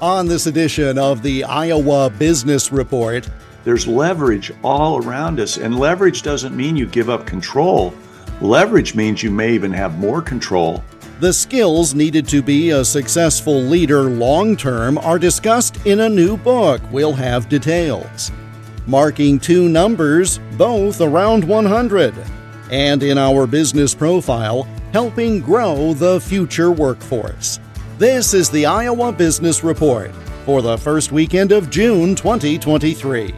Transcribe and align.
On 0.00 0.28
this 0.28 0.46
edition 0.46 0.96
of 0.96 1.22
the 1.22 1.42
Iowa 1.42 2.08
Business 2.08 2.70
Report, 2.70 3.28
there's 3.64 3.88
leverage 3.88 4.52
all 4.62 5.04
around 5.04 5.40
us, 5.40 5.56
and 5.56 5.76
leverage 5.76 6.22
doesn't 6.22 6.56
mean 6.56 6.76
you 6.76 6.86
give 6.86 7.10
up 7.10 7.26
control. 7.26 7.92
Leverage 8.40 8.94
means 8.94 9.24
you 9.24 9.32
may 9.32 9.52
even 9.52 9.72
have 9.72 9.98
more 9.98 10.22
control. 10.22 10.84
The 11.18 11.32
skills 11.32 11.96
needed 11.96 12.28
to 12.28 12.42
be 12.42 12.70
a 12.70 12.84
successful 12.84 13.60
leader 13.60 14.04
long 14.04 14.56
term 14.56 14.98
are 14.98 15.18
discussed 15.18 15.84
in 15.84 15.98
a 15.98 16.08
new 16.08 16.36
book. 16.36 16.80
We'll 16.92 17.14
have 17.14 17.48
details. 17.48 18.30
Marking 18.86 19.40
two 19.40 19.68
numbers, 19.68 20.38
both 20.56 21.00
around 21.00 21.42
100. 21.42 22.14
And 22.70 23.02
in 23.02 23.18
our 23.18 23.48
business 23.48 23.96
profile, 23.96 24.62
helping 24.92 25.40
grow 25.40 25.92
the 25.92 26.20
future 26.20 26.70
workforce. 26.70 27.58
This 27.98 28.32
is 28.32 28.48
the 28.48 28.64
Iowa 28.64 29.12
Business 29.12 29.62
Report 29.62 30.12
for 30.44 30.62
the 30.62 30.78
first 30.78 31.12
weekend 31.12 31.52
of 31.52 31.68
June 31.68 32.14
2023. 32.14 33.34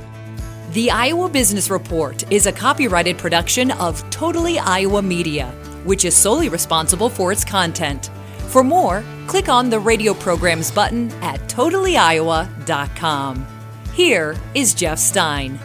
The 0.73 0.91
Iowa 0.91 1.29
Business 1.29 1.71
Report 1.71 2.31
is 2.31 2.47
a 2.47 2.53
copyrighted 2.53 3.19
production 3.19 3.71
of 3.73 4.09
Totally 4.11 4.59
Iowa 4.59 5.03
Media 5.03 5.53
which 5.85 6.05
is 6.05 6.15
solely 6.15 6.49
responsible 6.49 7.09
for 7.09 7.33
its 7.33 7.45
content. 7.45 8.11
For 8.49 8.63
more, 8.65 9.03
click 9.27 9.49
on 9.49 9.71
the 9.71 9.79
radio 9.79 10.13
programs 10.15 10.71
button 10.71 11.11
at 11.23 11.41
totallyiowa.com. 11.49 13.47
Here 13.93 14.37
is 14.55 14.75
Jeff 14.75 14.99
Stein. 14.99 15.59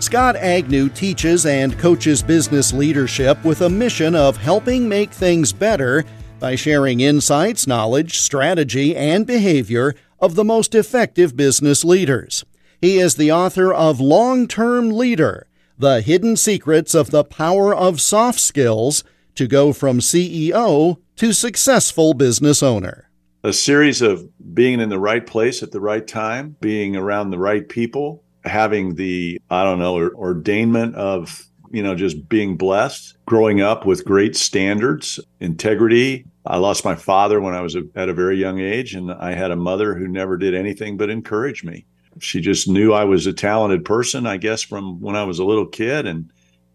Scott 0.00 0.34
Agnew 0.36 0.88
teaches 0.90 1.46
and 1.46 1.78
coaches 1.78 2.22
business 2.22 2.72
leadership 2.72 3.42
with 3.44 3.62
a 3.62 3.70
mission 3.70 4.14
of 4.14 4.36
helping 4.36 4.88
make 4.88 5.10
things 5.10 5.52
better 5.52 6.04
by 6.38 6.54
sharing 6.54 7.00
insights, 7.00 7.66
knowledge, 7.66 8.18
strategy, 8.18 8.94
and 8.94 9.26
behavior 9.26 9.94
of 10.20 10.34
the 10.34 10.44
most 10.44 10.74
effective 10.74 11.36
business 11.36 11.84
leaders. 11.84 12.44
He 12.80 12.98
is 12.98 13.14
the 13.14 13.32
author 13.32 13.72
of 13.72 14.00
Long 14.00 14.46
Term 14.46 14.90
Leader 14.90 15.46
the 15.76 16.00
Hidden 16.00 16.36
Secrets 16.36 16.94
of 16.94 17.10
the 17.10 17.24
Power 17.24 17.74
of 17.74 18.00
Soft 18.00 18.38
Skills 18.38 19.02
to 19.34 19.48
Go 19.48 19.72
from 19.72 19.98
CEO 19.98 20.98
to 21.16 21.32
Successful 21.32 22.14
Business 22.14 22.62
Owner. 22.62 23.10
A 23.42 23.52
series 23.52 24.00
of 24.00 24.28
being 24.54 24.80
in 24.80 24.88
the 24.88 25.00
right 25.00 25.26
place 25.26 25.62
at 25.62 25.72
the 25.72 25.80
right 25.80 26.06
time, 26.06 26.56
being 26.60 26.96
around 26.96 27.30
the 27.30 27.38
right 27.38 27.68
people, 27.68 28.22
having 28.44 28.94
the, 28.94 29.40
I 29.50 29.64
don't 29.64 29.80
know, 29.80 30.08
ordainment 30.10 30.94
of, 30.94 31.46
you 31.74 31.82
know, 31.82 31.94
just 31.94 32.28
being 32.28 32.56
blessed, 32.56 33.16
growing 33.26 33.60
up 33.60 33.84
with 33.84 34.04
great 34.04 34.36
standards, 34.36 35.20
integrity. 35.40 36.26
I 36.46 36.58
lost 36.58 36.84
my 36.84 36.94
father 36.94 37.40
when 37.40 37.54
I 37.54 37.62
was 37.62 37.76
at 37.76 38.08
a 38.08 38.14
very 38.14 38.36
young 38.36 38.60
age, 38.60 38.94
and 38.94 39.10
I 39.10 39.32
had 39.32 39.50
a 39.50 39.56
mother 39.56 39.94
who 39.94 40.06
never 40.06 40.36
did 40.36 40.54
anything 40.54 40.96
but 40.96 41.10
encourage 41.10 41.64
me 41.64 41.86
she 42.20 42.40
just 42.40 42.68
knew 42.68 42.92
I 42.92 43.04
was 43.04 43.26
a 43.26 43.32
talented 43.32 43.84
person, 43.84 44.26
I 44.26 44.36
guess, 44.36 44.62
from 44.62 45.00
when 45.00 45.16
I 45.16 45.24
was 45.24 45.38
a 45.38 45.44
little 45.44 45.66
kid. 45.66 46.06
And 46.06 46.30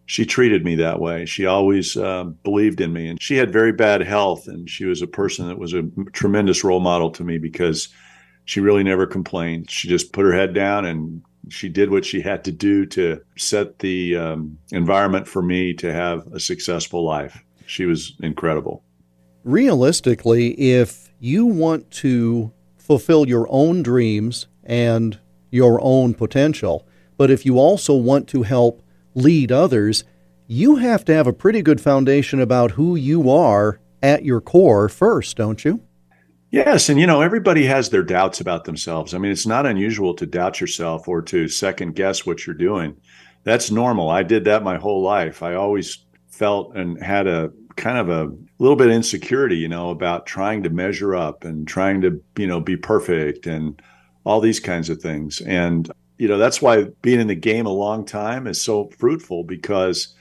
she 0.05 0.25
treated 0.25 0.65
me 0.65 0.75
that 0.75 0.99
way. 0.99 1.25
She 1.25 1.45
always 1.45 1.95
uh, 1.95 2.25
believed 2.43 2.81
in 2.81 2.93
me. 2.93 3.07
And 3.07 3.21
she 3.21 3.37
had 3.37 3.53
very 3.53 3.71
bad 3.71 4.01
health. 4.01 4.47
And 4.47 4.69
she 4.69 4.85
was 4.85 5.01
a 5.01 5.07
person 5.07 5.47
that 5.47 5.59
was 5.59 5.73
a 5.73 5.83
tremendous 6.13 6.63
role 6.63 6.79
model 6.79 7.11
to 7.11 7.23
me 7.23 7.37
because 7.37 7.89
she 8.45 8.59
really 8.59 8.83
never 8.83 9.05
complained. 9.05 9.69
She 9.69 9.87
just 9.87 10.13
put 10.13 10.25
her 10.25 10.33
head 10.33 10.53
down 10.53 10.85
and 10.85 11.21
she 11.49 11.69
did 11.69 11.91
what 11.91 12.05
she 12.05 12.21
had 12.21 12.43
to 12.45 12.51
do 12.51 12.85
to 12.87 13.21
set 13.37 13.79
the 13.79 14.15
um, 14.15 14.57
environment 14.71 15.27
for 15.27 15.41
me 15.41 15.73
to 15.75 15.91
have 15.93 16.27
a 16.33 16.39
successful 16.39 17.03
life. 17.03 17.43
She 17.65 17.85
was 17.85 18.15
incredible. 18.21 18.83
Realistically, 19.43 20.51
if 20.59 21.09
you 21.19 21.45
want 21.45 21.89
to 21.91 22.51
fulfill 22.77 23.27
your 23.27 23.45
own 23.49 23.83
dreams 23.83 24.47
and 24.63 25.19
your 25.51 25.79
own 25.81 26.13
potential. 26.13 26.87
But 27.17 27.29
if 27.29 27.45
you 27.45 27.59
also 27.59 27.93
want 27.93 28.27
to 28.29 28.43
help 28.43 28.81
lead 29.13 29.51
others, 29.51 30.03
you 30.47 30.77
have 30.77 31.05
to 31.05 31.13
have 31.13 31.27
a 31.27 31.33
pretty 31.33 31.61
good 31.61 31.81
foundation 31.81 32.39
about 32.39 32.71
who 32.71 32.95
you 32.95 33.29
are 33.29 33.79
at 34.01 34.23
your 34.23 34.41
core 34.41 34.89
first, 34.89 35.37
don't 35.37 35.63
you? 35.65 35.81
Yes. 36.51 36.89
And, 36.89 36.99
you 36.99 37.05
know, 37.05 37.21
everybody 37.21 37.65
has 37.65 37.89
their 37.89 38.03
doubts 38.03 38.41
about 38.41 38.63
themselves. 38.63 39.13
I 39.13 39.19
mean, 39.19 39.31
it's 39.31 39.45
not 39.45 39.67
unusual 39.67 40.15
to 40.15 40.25
doubt 40.25 40.59
yourself 40.59 41.07
or 41.07 41.21
to 41.23 41.47
second 41.47 41.95
guess 41.95 42.25
what 42.25 42.45
you're 42.45 42.55
doing. 42.55 42.95
That's 43.43 43.69
normal. 43.69 44.09
I 44.09 44.23
did 44.23 44.45
that 44.45 44.63
my 44.63 44.77
whole 44.77 45.03
life. 45.03 45.43
I 45.43 45.53
always 45.53 46.05
felt 46.27 46.75
and 46.75 47.01
had 47.01 47.27
a 47.27 47.51
kind 47.75 47.97
of 47.97 48.09
a 48.09 48.33
little 48.57 48.75
bit 48.75 48.87
of 48.87 48.93
insecurity, 48.93 49.57
you 49.57 49.69
know, 49.69 49.91
about 49.91 50.25
trying 50.25 50.63
to 50.63 50.69
measure 50.69 51.15
up 51.15 51.43
and 51.43 51.67
trying 51.67 52.01
to, 52.01 52.21
you 52.37 52.47
know, 52.47 52.59
be 52.59 52.75
perfect 52.75 53.45
and 53.45 53.81
all 54.25 54.41
these 54.41 54.59
kinds 54.59 54.89
of 54.89 55.01
things. 55.01 55.41
And, 55.41 55.89
you 56.17 56.27
know, 56.27 56.37
that's 56.37 56.61
why 56.61 56.85
being 57.01 57.19
in 57.19 57.27
the 57.27 57.35
game 57.35 57.65
a 57.65 57.69
long 57.69 58.05
time 58.05 58.47
is 58.47 58.61
so 58.61 58.89
fruitful 58.97 59.43
because 59.43 60.15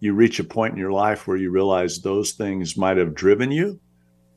you 0.00 0.12
reach 0.12 0.38
a 0.38 0.44
point 0.44 0.74
in 0.74 0.78
your 0.78 0.92
life 0.92 1.26
where 1.26 1.36
you 1.36 1.50
realize 1.50 2.00
those 2.00 2.32
things 2.32 2.76
might 2.76 2.98
have 2.98 3.14
driven 3.14 3.50
you, 3.50 3.80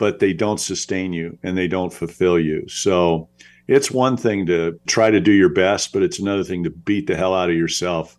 but 0.01 0.17
they 0.17 0.33
don't 0.33 0.59
sustain 0.59 1.13
you 1.13 1.37
and 1.43 1.55
they 1.55 1.67
don't 1.67 1.93
fulfill 1.93 2.39
you. 2.39 2.67
So 2.67 3.29
it's 3.67 3.91
one 3.91 4.17
thing 4.17 4.47
to 4.47 4.79
try 4.87 5.11
to 5.11 5.19
do 5.19 5.31
your 5.31 5.53
best, 5.53 5.93
but 5.93 6.01
it's 6.01 6.17
another 6.17 6.43
thing 6.43 6.63
to 6.63 6.71
beat 6.71 7.05
the 7.05 7.15
hell 7.15 7.35
out 7.35 7.51
of 7.51 7.55
yourself 7.55 8.17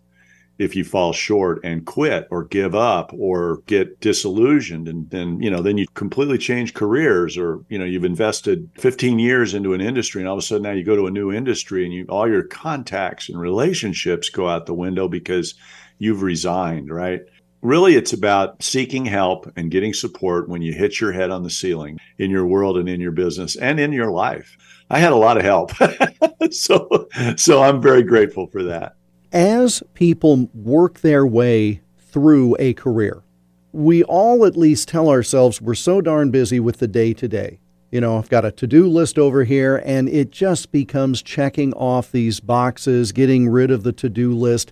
if 0.57 0.77
you 0.77 0.85
fall 0.85 1.11
short 1.11 1.59
and 1.65 1.85
quit 1.85 2.25
or 2.31 2.45
give 2.45 2.73
up 2.73 3.11
or 3.11 3.63
get 3.65 3.99
disillusioned 3.99 4.87
and 4.87 5.09
then 5.09 5.41
you 5.41 5.49
know 5.49 5.61
then 5.61 5.77
you 5.77 5.85
completely 5.93 6.37
change 6.37 6.73
careers 6.73 7.37
or 7.37 7.65
you 7.67 7.77
know 7.77 7.83
you've 7.83 8.05
invested 8.05 8.69
15 8.77 9.19
years 9.19 9.53
into 9.53 9.73
an 9.73 9.81
industry 9.81 10.21
and 10.21 10.29
all 10.29 10.35
of 10.35 10.39
a 10.39 10.45
sudden 10.45 10.61
now 10.61 10.71
you 10.71 10.85
go 10.85 10.95
to 10.95 11.07
a 11.07 11.11
new 11.11 11.33
industry 11.33 11.83
and 11.83 11.93
you 11.93 12.05
all 12.07 12.29
your 12.29 12.43
contacts 12.43 13.27
and 13.27 13.39
relationships 13.39 14.29
go 14.29 14.47
out 14.47 14.67
the 14.67 14.75
window 14.75 15.07
because 15.07 15.55
you've 15.97 16.21
resigned 16.21 16.89
right 16.89 17.21
really 17.63 17.95
it's 17.95 18.13
about 18.13 18.61
seeking 18.61 19.05
help 19.05 19.51
and 19.55 19.71
getting 19.71 19.93
support 19.93 20.47
when 20.47 20.61
you 20.61 20.73
hit 20.73 21.01
your 21.01 21.11
head 21.11 21.31
on 21.31 21.43
the 21.43 21.49
ceiling 21.49 21.99
in 22.17 22.29
your 22.29 22.45
world 22.45 22.77
and 22.77 22.87
in 22.87 23.01
your 23.01 23.11
business 23.11 23.55
and 23.55 23.79
in 23.79 23.91
your 23.91 24.11
life 24.11 24.57
i 24.89 24.99
had 24.99 25.11
a 25.11 25.15
lot 25.15 25.37
of 25.37 25.43
help 25.43 25.71
so 26.51 27.07
so 27.35 27.63
i'm 27.63 27.81
very 27.81 28.03
grateful 28.03 28.47
for 28.47 28.63
that 28.63 28.95
as 29.33 29.81
people 29.95 30.47
work 30.53 30.99
their 30.99 31.25
way 31.25 31.81
through 31.97 32.55
a 32.59 32.73
career, 32.75 33.23
we 33.71 34.03
all 34.03 34.45
at 34.45 34.55
least 34.55 34.87
tell 34.87 35.09
ourselves 35.09 35.59
we're 35.59 35.73
so 35.73 35.99
darn 35.99 36.29
busy 36.29 36.59
with 36.59 36.77
the 36.77 36.87
day 36.87 37.13
to 37.13 37.27
day. 37.27 37.59
You 37.91 38.01
know, 38.01 38.17
I've 38.17 38.29
got 38.29 38.45
a 38.45 38.51
to 38.51 38.67
do 38.67 38.87
list 38.87 39.17
over 39.17 39.43
here, 39.43 39.81
and 39.83 40.07
it 40.07 40.31
just 40.31 40.71
becomes 40.71 41.21
checking 41.21 41.73
off 41.73 42.11
these 42.11 42.39
boxes, 42.39 43.11
getting 43.11 43.49
rid 43.49 43.71
of 43.71 43.83
the 43.83 43.91
to 43.93 44.09
do 44.09 44.33
list. 44.33 44.71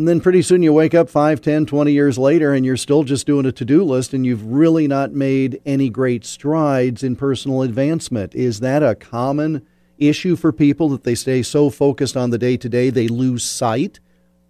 And 0.00 0.08
then 0.08 0.22
pretty 0.22 0.40
soon 0.40 0.62
you 0.62 0.72
wake 0.72 0.94
up 0.94 1.10
5, 1.10 1.42
10, 1.42 1.66
20 1.66 1.92
years 1.92 2.16
later, 2.16 2.54
and 2.54 2.64
you're 2.64 2.78
still 2.78 3.02
just 3.04 3.26
doing 3.26 3.44
a 3.44 3.52
to 3.52 3.66
do 3.66 3.84
list, 3.84 4.14
and 4.14 4.24
you've 4.24 4.42
really 4.42 4.88
not 4.88 5.12
made 5.12 5.60
any 5.66 5.90
great 5.90 6.24
strides 6.24 7.02
in 7.02 7.16
personal 7.16 7.60
advancement. 7.60 8.34
Is 8.34 8.60
that 8.60 8.82
a 8.82 8.94
common 8.94 9.60
issue 9.98 10.36
for 10.36 10.52
people 10.52 10.88
that 10.88 11.04
they 11.04 11.14
stay 11.14 11.42
so 11.42 11.68
focused 11.68 12.16
on 12.16 12.30
the 12.30 12.38
day 12.38 12.56
to 12.56 12.66
day 12.66 12.88
they 12.88 13.08
lose 13.08 13.44
sight 13.44 14.00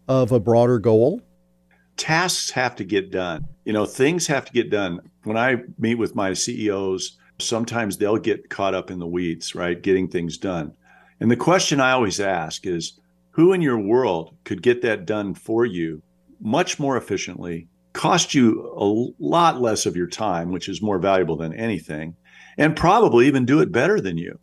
of 0.07 0.31
a 0.31 0.39
broader 0.39 0.79
goal? 0.79 1.21
Tasks 1.97 2.51
have 2.51 2.77
to 2.77 2.85
get 2.85 3.11
done. 3.11 3.45
You 3.65 3.73
know, 3.73 3.87
things 3.87 4.29
have 4.29 4.45
to 4.45 4.53
get 4.53 4.71
done. 4.71 5.01
When 5.25 5.37
I 5.37 5.65
meet 5.81 5.97
with 5.97 6.15
my 6.15 6.33
CEOs, 6.33 7.19
sometimes 7.41 7.97
they'll 7.97 8.19
get 8.19 8.51
caught 8.51 8.75
up 8.75 8.89
in 8.89 9.01
the 9.01 9.07
weeds, 9.09 9.57
right? 9.57 9.83
Getting 9.83 10.07
things 10.07 10.39
done. 10.39 10.75
And 11.19 11.29
the 11.29 11.35
question 11.35 11.81
I 11.81 11.91
always 11.91 12.21
ask 12.21 12.69
is 12.69 13.00
who 13.33 13.53
in 13.53 13.63
your 13.63 13.79
world 13.79 14.37
could 14.45 14.63
get 14.63 14.83
that 14.83 15.07
done 15.07 15.35
for 15.35 15.65
you 15.65 16.03
much 16.41 16.79
more 16.79 16.97
efficiently, 16.97 17.69
cost 17.93 18.35
you 18.35 18.73
a 18.77 19.23
lot 19.23 19.61
less 19.61 19.87
of 19.87 19.97
your 19.97 20.07
time, 20.07 20.51
which 20.51 20.69
is 20.69 20.83
more 20.83 20.99
valuable 20.99 21.37
than 21.37 21.53
anything, 21.55 22.17
and 22.57 22.77
probably 22.77 23.27
even 23.27 23.45
do 23.45 23.61
it 23.61 23.73
better 23.73 24.01
than 24.01 24.17
you? 24.17 24.39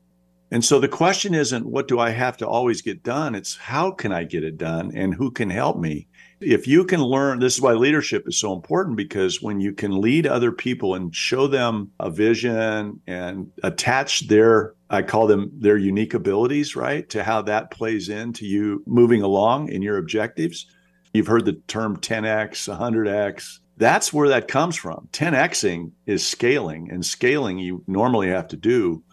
And 0.50 0.64
so 0.64 0.80
the 0.80 0.88
question 0.88 1.34
isn't 1.34 1.66
what 1.66 1.88
do 1.88 2.00
I 2.00 2.12
have 2.12 2.38
to 2.38 2.48
always 2.48 2.82
get 2.82 3.04
done? 3.04 3.36
It's 3.36 3.58
how 3.58 3.92
can 3.92 4.12
I 4.12 4.24
get 4.24 4.44
it 4.44 4.58
done 4.58 4.92
and 4.96 5.14
who 5.14 5.30
can 5.30 5.50
help 5.50 5.78
me? 5.78 6.08
If 6.40 6.68
you 6.68 6.86
can 6.86 7.02
learn, 7.02 7.40
this 7.40 7.56
is 7.56 7.62
why 7.62 7.74
leadership 7.74 8.28
is 8.28 8.38
so 8.38 8.54
important 8.54 8.96
because 8.96 9.42
when 9.42 9.60
you 9.60 9.74
can 9.74 10.00
lead 10.00 10.28
other 10.28 10.52
people 10.52 10.94
and 10.96 11.14
show 11.14 11.48
them 11.48 11.92
a 12.00 12.12
vision 12.12 13.02
and 13.08 13.52
attach 13.64 14.28
their, 14.28 14.76
I 14.90 15.02
call 15.02 15.28
them 15.28 15.52
their 15.54 15.78
unique 15.78 16.14
abilities, 16.14 16.76
right, 16.76 17.10
to 17.10 17.24
how 17.24 17.42
that 17.44 17.72
plays 17.72 18.08
into 18.08 18.46
you 18.46 18.84
moving 18.86 19.24
along 19.24 19.70
in 19.70 19.82
your 19.82 19.98
objectives. 19.98 20.68
You've 21.14 21.28
heard 21.28 21.46
the 21.46 21.60
term 21.68 21.98
10x, 21.98 22.70
100x. 22.78 23.60
That's 23.78 24.14
where 24.14 24.30
that 24.30 24.48
comes 24.48 24.76
from. 24.76 25.10
10xing 25.14 25.92
is 26.06 26.26
scaling, 26.26 26.90
and 26.92 27.06
scaling 27.06 27.58
you 27.58 27.84
normally 27.88 28.30
have 28.30 28.48
to 28.50 28.58
do 28.58 29.04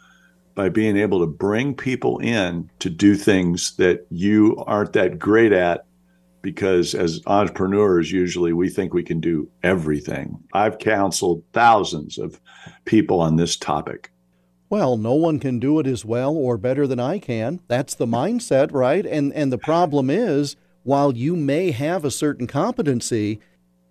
by 0.54 0.68
being 0.68 0.96
able 0.96 1.20
to 1.20 1.26
bring 1.26 1.74
people 1.74 2.18
in 2.18 2.70
to 2.78 2.90
do 2.90 3.16
things 3.16 3.76
that 3.76 4.06
you 4.10 4.62
aren't 4.66 4.92
that 4.92 5.18
great 5.18 5.52
at 5.52 5.86
because 6.42 6.94
as 6.94 7.20
entrepreneurs 7.26 8.12
usually 8.12 8.52
we 8.52 8.68
think 8.68 8.92
we 8.92 9.02
can 9.02 9.20
do 9.20 9.48
everything 9.62 10.38
i've 10.52 10.78
counseled 10.78 11.42
thousands 11.52 12.18
of 12.18 12.40
people 12.84 13.20
on 13.20 13.36
this 13.36 13.56
topic 13.56 14.10
Well, 14.70 14.96
no 14.96 15.14
one 15.14 15.38
can 15.38 15.60
do 15.60 15.78
it 15.78 15.86
as 15.86 16.04
well 16.04 16.34
or 16.34 16.56
better 16.56 16.86
than 16.86 16.98
I 16.98 17.18
can. 17.20 17.60
That's 17.68 17.94
the 17.94 18.06
mindset, 18.06 18.72
right? 18.72 19.06
And 19.06 19.32
and 19.32 19.52
the 19.52 19.58
problem 19.58 20.10
is 20.10 20.56
while 20.82 21.16
you 21.16 21.36
may 21.36 21.70
have 21.70 22.04
a 22.04 22.10
certain 22.10 22.46
competency, 22.46 23.40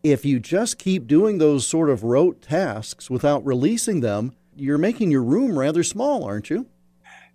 if 0.03 0.25
you 0.25 0.39
just 0.39 0.77
keep 0.77 1.07
doing 1.07 1.37
those 1.37 1.65
sort 1.65 1.89
of 1.89 2.03
rote 2.03 2.41
tasks 2.41 3.09
without 3.09 3.45
releasing 3.45 4.01
them, 4.01 4.33
you're 4.55 4.77
making 4.77 5.11
your 5.11 5.23
room 5.23 5.57
rather 5.57 5.83
small, 5.83 6.23
aren't 6.23 6.49
you? 6.49 6.67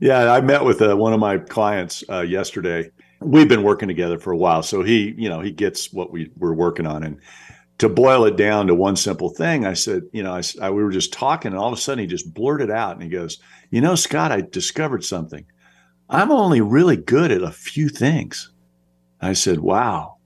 Yeah, 0.01 0.33
I 0.33 0.41
met 0.41 0.65
with 0.65 0.81
uh, 0.81 0.97
one 0.97 1.13
of 1.13 1.21
my 1.21 1.39
clients 1.39 2.05
uh, 2.09 2.21
yesterday. 2.21 2.91
We've 3.21 3.49
been 3.49 3.65
working 3.65 3.89
together 3.89 4.19
for 4.19 4.33
a 4.33 4.37
while, 4.37 4.63
so 4.63 4.83
he, 4.83 5.15
you 5.17 5.29
know, 5.29 5.41
he 5.41 5.51
gets 5.51 5.93
what 5.93 6.13
we 6.13 6.31
were 6.37 6.55
working 6.55 6.87
on. 6.87 7.03
And 7.03 7.21
to 7.79 7.89
boil 7.89 8.25
it 8.25 8.37
down 8.37 8.69
to 8.69 8.75
one 8.75 8.95
simple 8.95 9.31
thing, 9.31 9.67
I 9.67 9.73
said, 9.73 10.03
you 10.13 10.23
know, 10.23 10.33
I, 10.33 10.43
I, 10.61 10.71
we 10.71 10.83
were 10.85 10.91
just 10.91 11.13
talking, 11.13 11.53
and 11.53 11.59
all 11.59 11.73
of 11.73 11.79
a 11.79 11.81
sudden 11.81 12.01
he 12.01 12.07
just 12.07 12.33
blurted 12.33 12.71
out, 12.71 12.95
and 12.95 13.03
he 13.03 13.09
goes, 13.09 13.39
"You 13.71 13.81
know, 13.81 13.97
Scott, 13.97 14.31
I 14.31 14.43
discovered 14.43 15.05
something. 15.05 15.47
I'm 16.09 16.31
only 16.31 16.61
really 16.61 16.97
good 16.97 17.33
at 17.33 17.43
a 17.43 17.51
few 17.51 17.89
things." 17.89 18.53
I 19.21 19.33
said, 19.33 19.59
"Wow, 19.59 20.18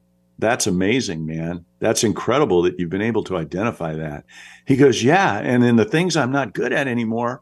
that's 0.42 0.66
amazing, 0.66 1.24
man. 1.24 1.64
That's 1.78 2.04
incredible 2.04 2.62
that 2.62 2.78
you've 2.78 2.90
been 2.90 3.00
able 3.00 3.24
to 3.24 3.38
identify 3.38 3.94
that." 3.94 4.24
He 4.66 4.76
goes, 4.76 5.02
"Yeah, 5.02 5.38
and 5.38 5.64
in 5.64 5.76
the 5.76 5.86
things 5.86 6.16
I'm 6.16 6.32
not 6.32 6.52
good 6.52 6.72
at 6.72 6.86
anymore." 6.86 7.40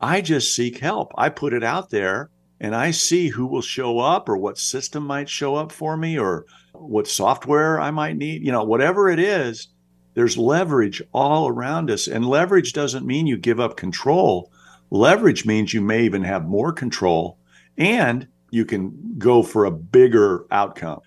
I 0.00 0.20
just 0.20 0.54
seek 0.54 0.78
help. 0.78 1.12
I 1.16 1.30
put 1.30 1.54
it 1.54 1.64
out 1.64 1.88
there 1.90 2.28
and 2.60 2.74
I 2.74 2.90
see 2.90 3.28
who 3.28 3.46
will 3.46 3.62
show 3.62 3.98
up 3.98 4.28
or 4.28 4.36
what 4.36 4.58
system 4.58 5.06
might 5.06 5.28
show 5.28 5.56
up 5.56 5.72
for 5.72 5.96
me 5.96 6.18
or 6.18 6.44
what 6.72 7.08
software 7.08 7.80
I 7.80 7.90
might 7.90 8.16
need, 8.16 8.44
you 8.44 8.52
know, 8.52 8.64
whatever 8.64 9.08
it 9.08 9.18
is, 9.18 9.68
there's 10.12 10.36
leverage 10.36 11.02
all 11.12 11.48
around 11.48 11.90
us. 11.90 12.06
And 12.06 12.26
leverage 12.26 12.74
doesn't 12.74 13.06
mean 13.06 13.26
you 13.26 13.38
give 13.38 13.60
up 13.60 13.76
control. 13.76 14.52
Leverage 14.90 15.46
means 15.46 15.72
you 15.72 15.80
may 15.80 16.04
even 16.04 16.22
have 16.22 16.44
more 16.44 16.72
control 16.72 17.38
and 17.78 18.28
you 18.50 18.64
can 18.64 19.14
go 19.18 19.42
for 19.42 19.64
a 19.64 19.70
bigger 19.70 20.46
outcome. 20.50 21.00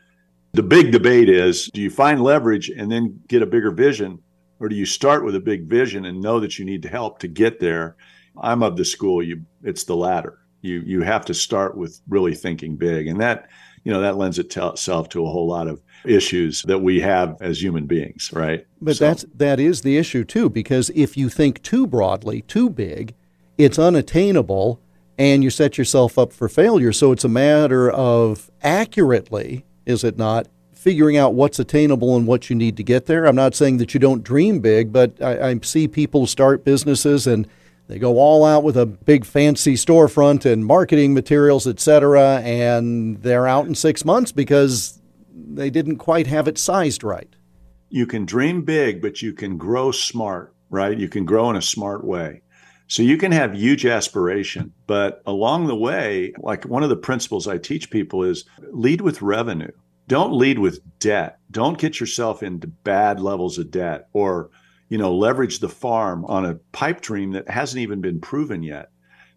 The 0.53 0.63
big 0.63 0.91
debate 0.91 1.29
is 1.29 1.67
do 1.67 1.81
you 1.81 1.89
find 1.89 2.21
leverage 2.21 2.69
and 2.69 2.91
then 2.91 3.19
get 3.27 3.41
a 3.41 3.45
bigger 3.45 3.71
vision, 3.71 4.19
or 4.59 4.69
do 4.69 4.75
you 4.75 4.85
start 4.85 5.23
with 5.23 5.35
a 5.35 5.39
big 5.39 5.67
vision 5.67 6.05
and 6.05 6.21
know 6.21 6.39
that 6.39 6.57
you 6.57 6.65
need 6.65 6.81
to 6.83 6.89
help 6.89 7.19
to 7.19 7.27
get 7.27 7.59
there? 7.59 7.95
I'm 8.41 8.63
of 8.63 8.77
the 8.77 8.85
school 8.85 9.23
you 9.23 9.43
it's 9.63 9.83
the 9.83 9.95
latter. 9.95 10.39
You 10.61 10.81
you 10.85 11.01
have 11.01 11.25
to 11.25 11.33
start 11.33 11.77
with 11.77 12.01
really 12.07 12.35
thinking 12.35 12.75
big, 12.75 13.07
and 13.07 13.19
that 13.21 13.49
you 13.83 13.91
know 13.91 14.01
that 14.01 14.17
lends 14.17 14.39
itself 14.39 15.09
to 15.09 15.25
a 15.25 15.29
whole 15.29 15.47
lot 15.47 15.67
of 15.67 15.81
issues 16.05 16.61
that 16.63 16.79
we 16.79 16.99
have 17.01 17.37
as 17.41 17.61
human 17.61 17.85
beings, 17.85 18.31
right? 18.33 18.65
But 18.81 18.97
so. 18.97 19.05
that's 19.05 19.25
that 19.35 19.59
is 19.59 19.81
the 19.81 19.97
issue 19.97 20.23
too, 20.23 20.49
because 20.49 20.89
if 20.95 21.17
you 21.17 21.29
think 21.29 21.61
too 21.61 21.85
broadly, 21.87 22.41
too 22.43 22.69
big, 22.69 23.13
it's 23.57 23.79
unattainable, 23.79 24.79
and 25.17 25.43
you 25.43 25.49
set 25.49 25.77
yourself 25.77 26.17
up 26.17 26.33
for 26.33 26.49
failure. 26.49 26.93
So 26.93 27.11
it's 27.11 27.23
a 27.23 27.29
matter 27.29 27.89
of 27.89 28.51
accurately, 28.61 29.65
is 29.87 30.03
it 30.03 30.17
not? 30.17 30.47
Figuring 30.73 31.17
out 31.17 31.33
what's 31.33 31.57
attainable 31.57 32.15
and 32.15 32.27
what 32.27 32.49
you 32.49 32.55
need 32.55 32.77
to 32.77 32.83
get 32.83 33.07
there. 33.07 33.25
I'm 33.25 33.35
not 33.35 33.55
saying 33.55 33.77
that 33.77 33.93
you 33.93 33.99
don't 33.99 34.23
dream 34.23 34.59
big, 34.59 34.93
but 34.93 35.19
I, 35.21 35.49
I 35.49 35.59
see 35.63 35.87
people 35.87 36.27
start 36.27 36.63
businesses 36.63 37.25
and 37.25 37.47
they 37.87 37.97
go 37.97 38.17
all 38.19 38.43
out 38.43 38.63
with 38.63 38.77
a 38.77 38.85
big 38.85 39.25
fancy 39.25 39.75
storefront 39.75 40.45
and 40.45 40.65
marketing 40.65 41.13
materials, 41.13 41.65
etc., 41.65 42.41
and 42.43 43.21
they're 43.23 43.47
out 43.47 43.65
in 43.65 43.75
six 43.75 44.03
months 44.03 44.33
because 44.33 44.99
they 45.33 45.69
didn't 45.69 45.97
quite 45.97 46.27
have 46.27 46.49
it 46.49 46.57
sized 46.57 47.03
right. 47.03 47.33
You 47.89 48.05
can 48.05 48.25
dream 48.25 48.63
big, 48.63 49.01
but 49.01 49.21
you 49.21 49.31
can 49.31 49.57
grow 49.57 49.91
smart, 49.91 50.53
right? 50.69 50.97
You 50.97 51.07
can 51.07 51.23
grow 51.23 51.49
in 51.49 51.55
a 51.55 51.61
smart 51.61 52.03
way. 52.03 52.41
So 52.87 53.03
you 53.03 53.17
can 53.17 53.31
have 53.33 53.53
huge 53.53 53.85
aspiration, 53.85 54.73
but 54.85 55.21
along 55.25 55.67
the 55.67 55.75
way, 55.75 56.33
like 56.39 56.63
one 56.63 56.83
of 56.83 56.89
the 56.89 56.95
principles 56.95 57.47
I 57.47 57.57
teach 57.57 57.89
people 57.89 58.23
is 58.23 58.45
lead 58.71 59.01
with 59.01 59.21
revenue. 59.21 59.71
Don't 60.07 60.31
lead 60.31 60.59
with 60.59 60.79
debt. 60.99 61.39
Don't 61.51 61.77
get 61.77 61.99
yourself 61.99 62.41
into 62.41 62.67
bad 62.67 63.19
levels 63.19 63.57
of 63.57 63.71
debt 63.71 64.07
or 64.13 64.49
you 64.89 64.97
know, 64.97 65.13
leverage 65.13 65.59
the 65.59 65.69
farm 65.69 66.25
on 66.25 66.45
a 66.45 66.55
pipe 66.71 67.01
dream 67.01 67.31
that 67.31 67.49
hasn't 67.49 67.81
even 67.81 68.01
been 68.01 68.19
proven 68.19 68.63
yet. 68.63 68.89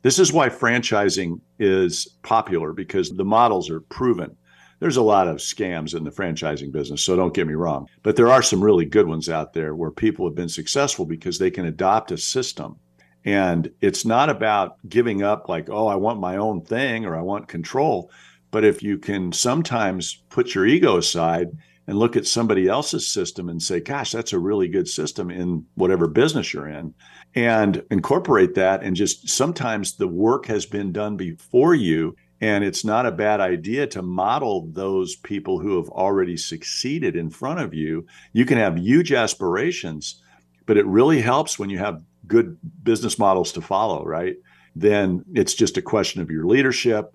This 0.03 0.19
is 0.19 0.33
why 0.33 0.49
franchising 0.49 1.41
is 1.59 2.17
popular 2.23 2.73
because 2.73 3.11
the 3.11 3.25
models 3.25 3.69
are 3.69 3.81
proven. 3.81 4.37
There's 4.79 4.97
a 4.97 5.03
lot 5.03 5.29
of 5.29 5.37
scams 5.37 5.95
in 5.95 6.05
the 6.05 6.11
franchising 6.11 6.73
business, 6.73 7.03
so 7.03 7.17
don't 7.17 7.35
get 7.35 7.47
me 7.47 7.53
wrong. 7.53 7.87
But 8.03 8.17
there 8.17 8.33
are 8.33 8.43
some 8.43 8.65
really 8.65 8.87
good 8.87 9.07
ones 9.07 9.29
out 9.29 9.53
there 9.53 9.75
where 9.75 9.91
people 9.91 10.27
have 10.27 10.35
been 10.35 10.49
successful 10.49 11.05
because 11.05 11.39
they 11.39 11.51
can 11.51 11.67
adopt 11.67 12.13
a 12.13 12.17
system. 12.17 12.77
And 13.25 13.71
it's 13.81 14.05
not 14.05 14.31
about 14.31 14.77
giving 14.89 15.23
up, 15.23 15.49
like, 15.49 15.69
oh, 15.69 15.87
I 15.87 15.97
want 15.97 16.21
my 16.21 16.37
own 16.37 16.63
thing 16.63 17.05
or 17.05 17.17
I 17.17 17.23
want 17.23 17.49
control. 17.49 18.11
But 18.51 18.65
if 18.65 18.83
you 18.83 18.99
can 18.99 19.33
sometimes 19.33 20.23
put 20.31 20.55
your 20.55 20.67
ego 20.67 20.97
aside 20.97 21.49
and 21.87 21.99
look 21.99 22.17
at 22.17 22.27
somebody 22.27 22.67
else's 22.67 23.07
system 23.07 23.49
and 23.49 23.63
say, 23.63 23.81
gosh, 23.81 24.13
that's 24.13 24.33
a 24.33 24.39
really 24.39 24.69
good 24.69 24.89
system 24.89 25.31
in 25.31 25.67
whatever 25.75 26.07
business 26.07 26.55
you're 26.55 26.69
in, 26.69 26.95
and 27.35 27.83
incorporate 27.91 28.55
that. 28.55 28.83
And 28.83 28.97
just 28.97 29.29
sometimes 29.29 29.97
the 29.97 30.09
work 30.09 30.47
has 30.47 30.67
been 30.67 30.93
done 30.93 31.17
before 31.17 31.75
you. 31.75 32.17
And 32.41 32.65
it's 32.65 32.87
not 32.87 33.05
a 33.07 33.13
bad 33.13 33.41
idea 33.41 33.87
to 33.89 34.01
model 34.03 34.69
those 34.73 35.15
people 35.17 35.59
who 35.59 35.77
have 35.77 35.91
already 35.91 36.39
succeeded 36.39 37.15
in 37.15 37.29
front 37.29 37.61
of 37.61 37.75
you. 37.75 38.07
You 38.33 38.47
can 38.47 38.57
have 38.57 38.79
huge 38.79 39.13
aspirations, 39.13 40.23
but 40.65 40.79
it 40.79 40.87
really 40.87 41.21
helps 41.21 41.59
when 41.59 41.69
you 41.69 41.79
have 41.79 42.03
good 42.27 42.57
business 42.83 43.19
models 43.19 43.53
to 43.53 43.61
follow, 43.61 44.05
right? 44.05 44.37
Then 44.77 45.25
it's 45.35 45.55
just 45.55 45.77
a 45.77 45.83
question 45.83 46.23
of 46.23 46.31
your 46.31 46.47
leadership 46.47 47.15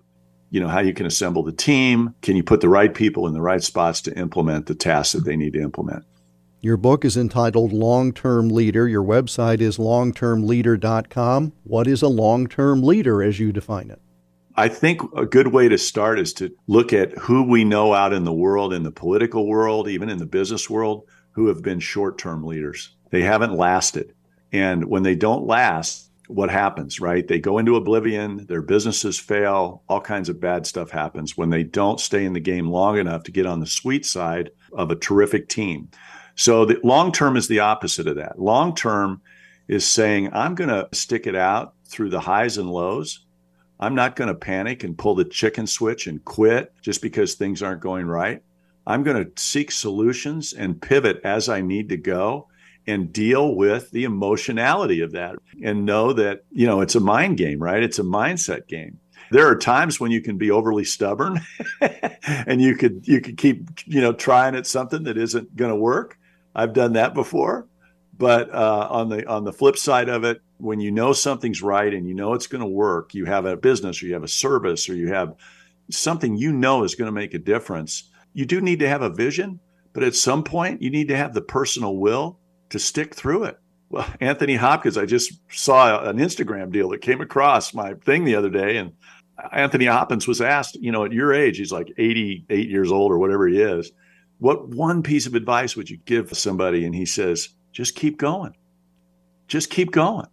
you 0.50 0.60
know 0.60 0.68
how 0.68 0.80
you 0.80 0.94
can 0.94 1.06
assemble 1.06 1.42
the 1.42 1.52
team 1.52 2.14
can 2.22 2.36
you 2.36 2.42
put 2.42 2.60
the 2.60 2.68
right 2.68 2.94
people 2.94 3.26
in 3.26 3.34
the 3.34 3.40
right 3.40 3.62
spots 3.62 4.00
to 4.02 4.16
implement 4.18 4.66
the 4.66 4.74
tasks 4.74 5.12
that 5.12 5.24
they 5.24 5.36
need 5.36 5.52
to 5.52 5.60
implement 5.60 6.04
your 6.60 6.76
book 6.76 7.04
is 7.04 7.16
entitled 7.16 7.72
long 7.72 8.12
term 8.12 8.48
leader 8.48 8.88
your 8.88 9.02
website 9.02 9.60
is 9.60 9.78
longtermleader.com 9.78 11.52
what 11.64 11.86
is 11.86 12.02
a 12.02 12.08
long 12.08 12.46
term 12.46 12.82
leader 12.82 13.22
as 13.22 13.38
you 13.38 13.52
define 13.52 13.90
it 13.90 14.00
I 14.58 14.68
think 14.68 15.02
a 15.14 15.26
good 15.26 15.48
way 15.48 15.68
to 15.68 15.76
start 15.76 16.18
is 16.18 16.32
to 16.34 16.50
look 16.66 16.94
at 16.94 17.12
who 17.18 17.42
we 17.42 17.62
know 17.62 17.92
out 17.92 18.14
in 18.14 18.24
the 18.24 18.32
world, 18.32 18.72
in 18.72 18.84
the 18.84 18.90
political 18.90 19.46
world, 19.46 19.86
even 19.86 20.08
in 20.08 20.16
the 20.16 20.24
business 20.24 20.70
world, 20.70 21.04
who 21.32 21.48
have 21.48 21.60
been 21.60 21.78
short 21.78 22.16
term 22.16 22.42
leaders. 22.42 22.96
They 23.10 23.20
haven't 23.20 23.52
lasted. 23.52 24.14
And 24.56 24.86
when 24.86 25.02
they 25.02 25.14
don't 25.14 25.46
last, 25.46 26.10
what 26.28 26.48
happens, 26.48 26.98
right? 26.98 27.28
They 27.28 27.38
go 27.38 27.58
into 27.58 27.76
oblivion, 27.76 28.46
their 28.46 28.62
businesses 28.62 29.18
fail, 29.18 29.82
all 29.86 30.00
kinds 30.00 30.30
of 30.30 30.40
bad 30.40 30.66
stuff 30.66 30.90
happens 30.90 31.36
when 31.36 31.50
they 31.50 31.62
don't 31.62 32.00
stay 32.00 32.24
in 32.24 32.32
the 32.32 32.40
game 32.40 32.70
long 32.70 32.96
enough 32.96 33.22
to 33.24 33.30
get 33.32 33.44
on 33.44 33.60
the 33.60 33.66
sweet 33.66 34.06
side 34.06 34.50
of 34.72 34.90
a 34.90 34.96
terrific 34.96 35.50
team. 35.50 35.90
So 36.34 36.64
the 36.64 36.80
long 36.82 37.12
term 37.12 37.36
is 37.36 37.48
the 37.48 37.60
opposite 37.60 38.06
of 38.06 38.16
that. 38.16 38.40
Long 38.40 38.74
term 38.74 39.20
is 39.68 39.86
saying, 39.86 40.30
I'm 40.32 40.54
going 40.54 40.70
to 40.70 40.88
stick 40.92 41.26
it 41.26 41.36
out 41.36 41.74
through 41.86 42.08
the 42.08 42.20
highs 42.20 42.56
and 42.56 42.70
lows. 42.70 43.26
I'm 43.78 43.94
not 43.94 44.16
going 44.16 44.28
to 44.28 44.34
panic 44.34 44.84
and 44.84 44.96
pull 44.96 45.16
the 45.16 45.24
chicken 45.26 45.66
switch 45.66 46.06
and 46.06 46.24
quit 46.24 46.72
just 46.80 47.02
because 47.02 47.34
things 47.34 47.62
aren't 47.62 47.82
going 47.82 48.06
right. 48.06 48.42
I'm 48.86 49.02
going 49.02 49.22
to 49.22 49.30
seek 49.42 49.70
solutions 49.70 50.54
and 50.54 50.80
pivot 50.80 51.20
as 51.24 51.50
I 51.50 51.60
need 51.60 51.90
to 51.90 51.98
go 51.98 52.48
and 52.86 53.12
deal 53.12 53.54
with 53.54 53.90
the 53.90 54.04
emotionality 54.04 55.00
of 55.00 55.12
that 55.12 55.36
and 55.62 55.84
know 55.84 56.12
that, 56.12 56.44
you 56.52 56.66
know, 56.66 56.80
it's 56.80 56.94
a 56.94 57.00
mind 57.00 57.36
game, 57.36 57.58
right? 57.58 57.82
It's 57.82 57.98
a 57.98 58.04
mindset 58.04 58.68
game. 58.68 59.00
There 59.30 59.48
are 59.48 59.56
times 59.56 59.98
when 59.98 60.12
you 60.12 60.20
can 60.20 60.38
be 60.38 60.52
overly 60.52 60.84
stubborn 60.84 61.40
and 62.46 62.60
you 62.60 62.76
could 62.76 63.08
you 63.08 63.20
could 63.20 63.36
keep, 63.36 63.68
you 63.84 64.00
know, 64.00 64.12
trying 64.12 64.54
at 64.54 64.66
something 64.66 65.02
that 65.04 65.18
isn't 65.18 65.56
going 65.56 65.70
to 65.70 65.76
work. 65.76 66.18
I've 66.54 66.72
done 66.72 66.92
that 66.92 67.12
before. 67.12 67.66
But 68.18 68.54
uh, 68.54 68.88
on 68.90 69.08
the 69.08 69.28
on 69.28 69.44
the 69.44 69.52
flip 69.52 69.76
side 69.76 70.08
of 70.08 70.24
it, 70.24 70.40
when 70.58 70.80
you 70.80 70.90
know 70.90 71.12
something's 71.12 71.60
right 71.60 71.92
and 71.92 72.08
you 72.08 72.14
know 72.14 72.32
it's 72.32 72.46
going 72.46 72.62
to 72.62 72.66
work, 72.66 73.14
you 73.14 73.26
have 73.26 73.44
a 73.44 73.56
business 73.56 74.02
or 74.02 74.06
you 74.06 74.14
have 74.14 74.22
a 74.22 74.28
service 74.28 74.88
or 74.88 74.94
you 74.94 75.08
have 75.08 75.34
something 75.90 76.36
you 76.36 76.52
know 76.52 76.84
is 76.84 76.94
going 76.94 77.06
to 77.06 77.12
make 77.12 77.34
a 77.34 77.38
difference. 77.38 78.04
You 78.32 78.46
do 78.46 78.60
need 78.60 78.78
to 78.78 78.88
have 78.88 79.02
a 79.02 79.10
vision, 79.10 79.60
but 79.92 80.02
at 80.02 80.14
some 80.14 80.44
point 80.44 80.80
you 80.80 80.90
need 80.90 81.08
to 81.08 81.16
have 81.16 81.34
the 81.34 81.42
personal 81.42 81.96
will 81.96 82.38
to 82.70 82.78
stick 82.78 83.14
through 83.14 83.44
it. 83.44 83.58
Well, 83.90 84.08
Anthony 84.20 84.56
Hopkins, 84.56 84.98
I 84.98 85.06
just 85.06 85.32
saw 85.50 86.08
an 86.08 86.18
Instagram 86.18 86.72
deal 86.72 86.88
that 86.90 87.02
came 87.02 87.20
across 87.20 87.74
my 87.74 87.94
thing 87.94 88.24
the 88.24 88.36
other 88.36 88.50
day, 88.50 88.76
and 88.76 88.92
Anthony 89.52 89.86
Hopkins 89.86 90.26
was 90.26 90.40
asked, 90.40 90.76
you 90.76 90.92
know, 90.92 91.04
at 91.04 91.12
your 91.12 91.32
age, 91.32 91.58
he's 91.58 91.72
like 91.72 91.92
88 91.98 92.68
years 92.68 92.90
old 92.90 93.12
or 93.12 93.18
whatever 93.18 93.46
he 93.46 93.60
is, 93.60 93.92
what 94.38 94.68
one 94.68 95.02
piece 95.02 95.26
of 95.26 95.34
advice 95.34 95.76
would 95.76 95.90
you 95.90 95.98
give 95.98 96.36
somebody? 96.36 96.84
And 96.84 96.94
he 96.94 97.06
says, 97.06 97.50
just 97.72 97.94
keep 97.94 98.18
going. 98.18 98.54
Just 99.48 99.70
keep 99.70 99.92
going. 99.92 100.26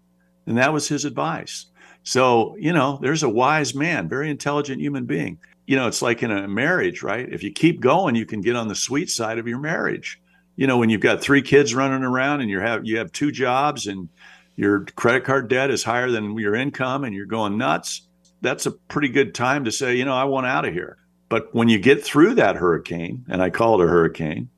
And 0.45 0.57
that 0.57 0.73
was 0.73 0.87
his 0.87 1.05
advice. 1.05 1.67
So, 2.03 2.55
you 2.57 2.73
know, 2.73 2.99
there's 3.01 3.23
a 3.23 3.29
wise 3.29 3.73
man, 3.73 4.09
very 4.09 4.29
intelligent 4.29 4.81
human 4.81 5.05
being. 5.05 5.39
You 5.65 5.77
know, 5.77 5.87
it's 5.87 6.01
like 6.01 6.23
in 6.23 6.31
a 6.31 6.47
marriage, 6.47 7.01
right? 7.01 7.31
If 7.31 7.43
you 7.43 7.51
keep 7.51 7.79
going, 7.79 8.15
you 8.15 8.25
can 8.25 8.41
get 8.41 8.57
on 8.57 8.67
the 8.67 8.75
sweet 8.75 9.09
side 9.09 9.39
of 9.39 9.47
your 9.47 9.59
marriage 9.59 10.21
you 10.55 10.67
know 10.67 10.77
when 10.77 10.89
you've 10.89 11.01
got 11.01 11.21
three 11.21 11.41
kids 11.41 11.73
running 11.73 12.03
around 12.03 12.41
and 12.41 12.49
you 12.49 12.59
have 12.59 12.85
you 12.85 12.97
have 12.97 13.11
two 13.11 13.31
jobs 13.31 13.87
and 13.87 14.09
your 14.55 14.85
credit 14.95 15.23
card 15.23 15.47
debt 15.47 15.71
is 15.71 15.83
higher 15.83 16.11
than 16.11 16.37
your 16.37 16.55
income 16.55 17.03
and 17.03 17.15
you're 17.15 17.25
going 17.25 17.57
nuts, 17.57 18.07
that's 18.41 18.65
a 18.65 18.71
pretty 18.71 19.09
good 19.09 19.33
time 19.33 19.65
to 19.65 19.71
say, 19.71 19.95
you 19.95 20.05
know, 20.05 20.13
I 20.13 20.25
want 20.25 20.45
out 20.45 20.65
of 20.65 20.73
here. 20.73 20.97
But 21.29 21.53
when 21.55 21.69
you 21.69 21.79
get 21.79 22.03
through 22.03 22.35
that 22.35 22.57
hurricane, 22.57 23.25
and 23.27 23.41
I 23.41 23.49
call 23.49 23.81
it 23.81 23.85
a 23.85 23.87
hurricane, 23.87 24.49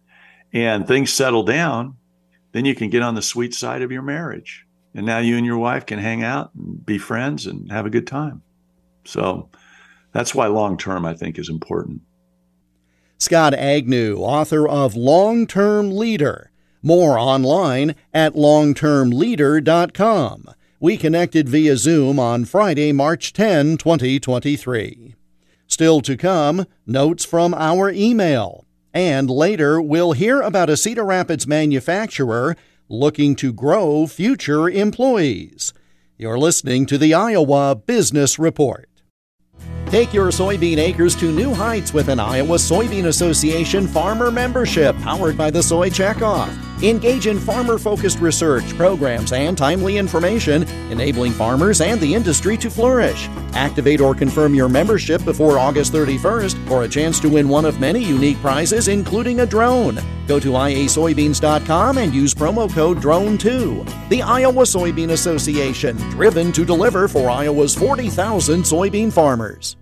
and 0.51 0.85
things 0.85 1.13
settle 1.13 1.43
down, 1.43 1.95
then 2.51 2.65
you 2.65 2.75
can 2.75 2.89
get 2.89 3.01
on 3.01 3.15
the 3.15 3.21
sweet 3.21 3.53
side 3.53 3.81
of 3.81 3.91
your 3.91 4.01
marriage. 4.01 4.65
And 4.93 5.05
now 5.05 5.19
you 5.19 5.37
and 5.37 5.45
your 5.45 5.57
wife 5.57 5.85
can 5.85 5.99
hang 5.99 6.23
out 6.23 6.53
and 6.55 6.85
be 6.85 6.97
friends 6.97 7.45
and 7.45 7.71
have 7.71 7.85
a 7.85 7.89
good 7.89 8.07
time. 8.07 8.41
So 9.05 9.49
that's 10.11 10.33
why 10.33 10.47
long 10.47 10.77
term, 10.77 11.05
I 11.05 11.13
think, 11.13 11.37
is 11.37 11.49
important. 11.49 12.01
Scott 13.17 13.53
Agnew, 13.53 14.17
author 14.17 14.67
of 14.67 14.95
Long 14.95 15.47
Term 15.47 15.95
Leader. 15.95 16.51
More 16.83 17.17
online 17.17 17.95
at 18.13 18.33
longtermleader.com. 18.33 20.49
We 20.79 20.97
connected 20.97 21.49
via 21.49 21.77
Zoom 21.77 22.19
on 22.19 22.45
Friday, 22.45 22.91
March 22.91 23.33
10, 23.33 23.77
2023. 23.77 25.15
Still 25.67 26.01
to 26.01 26.17
come, 26.17 26.65
notes 26.85 27.25
from 27.25 27.53
our 27.53 27.89
email. 27.89 28.65
And 28.93 29.29
later, 29.29 29.81
we'll 29.81 30.11
hear 30.11 30.41
about 30.41 30.69
a 30.69 30.77
Cedar 30.77 31.05
Rapids 31.05 31.47
manufacturer 31.47 32.55
looking 32.87 33.35
to 33.37 33.51
grow 33.51 34.05
future 34.07 34.69
employees. 34.69 35.73
You're 36.17 36.37
listening 36.37 36.85
to 36.87 36.97
the 36.97 37.13
Iowa 37.13 37.75
Business 37.75 38.37
Report. 38.37 38.89
Take 39.87 40.13
your 40.13 40.27
soybean 40.27 40.77
acres 40.77 41.15
to 41.17 41.31
new 41.31 41.53
heights 41.53 41.93
with 41.93 42.09
an 42.09 42.19
Iowa 42.19 42.57
Soybean 42.57 43.05
Association 43.05 43.87
farmer 43.87 44.31
membership 44.31 44.97
powered 44.99 45.37
by 45.37 45.51
the 45.51 45.61
Soy 45.61 45.89
Checkoff. 45.89 46.49
Engage 46.85 47.25
in 47.25 47.39
farmer 47.39 47.79
focused 47.79 48.19
research, 48.19 48.77
programs, 48.77 49.31
and 49.31 49.57
timely 49.57 49.97
information, 49.97 50.61
enabling 50.91 51.31
farmers 51.31 51.81
and 51.81 51.99
the 51.99 52.13
industry 52.13 52.55
to 52.57 52.69
flourish. 52.69 53.27
Activate 53.53 53.99
or 53.99 54.13
confirm 54.13 54.53
your 54.53 54.69
membership 54.69 55.25
before 55.25 55.57
August 55.57 55.93
31st 55.93 56.67
for 56.67 56.83
a 56.83 56.87
chance 56.87 57.19
to 57.21 57.27
win 57.27 57.49
one 57.49 57.65
of 57.65 57.79
many 57.79 58.03
unique 58.03 58.39
prizes, 58.39 58.87
including 58.87 59.39
a 59.39 59.47
drone. 59.47 59.99
Go 60.27 60.39
to 60.39 60.51
iasoybeans.com 60.51 61.97
and 61.97 62.13
use 62.13 62.35
promo 62.35 62.71
code 62.71 62.99
DRONE2. 62.99 64.09
The 64.09 64.21
Iowa 64.21 64.61
Soybean 64.61 65.09
Association, 65.09 65.97
driven 66.11 66.51
to 66.51 66.63
deliver 66.63 67.07
for 67.07 67.31
Iowa's 67.31 67.73
40,000 67.73 68.61
soybean 68.61 69.11
farmers. 69.11 69.75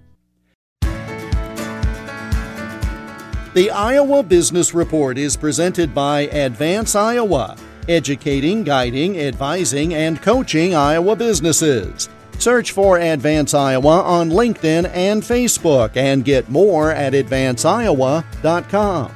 The 3.53 3.69
Iowa 3.69 4.24
Business 4.24 4.74
Report 4.74 5.15
is 5.15 5.38
presented 5.38 5.93
by 5.93 6.22
Advance 6.22 6.95
Iowa, 6.95 7.55
educating, 7.88 8.63
guiding, 8.63 9.19
advising, 9.19 9.93
and 9.93 10.19
coaching 10.19 10.74
Iowa 10.74 11.15
businesses. 11.15 12.10
Search 12.39 12.72
for 12.72 12.98
Advance 12.98 13.53
Iowa 13.53 14.01
on 14.01 14.31
LinkedIn 14.31 14.89
and 14.91 15.22
Facebook 15.22 15.95
and 15.95 16.25
get 16.25 16.50
more 16.50 16.89
at 16.89 17.13
advanceiowa.com. 17.13 19.12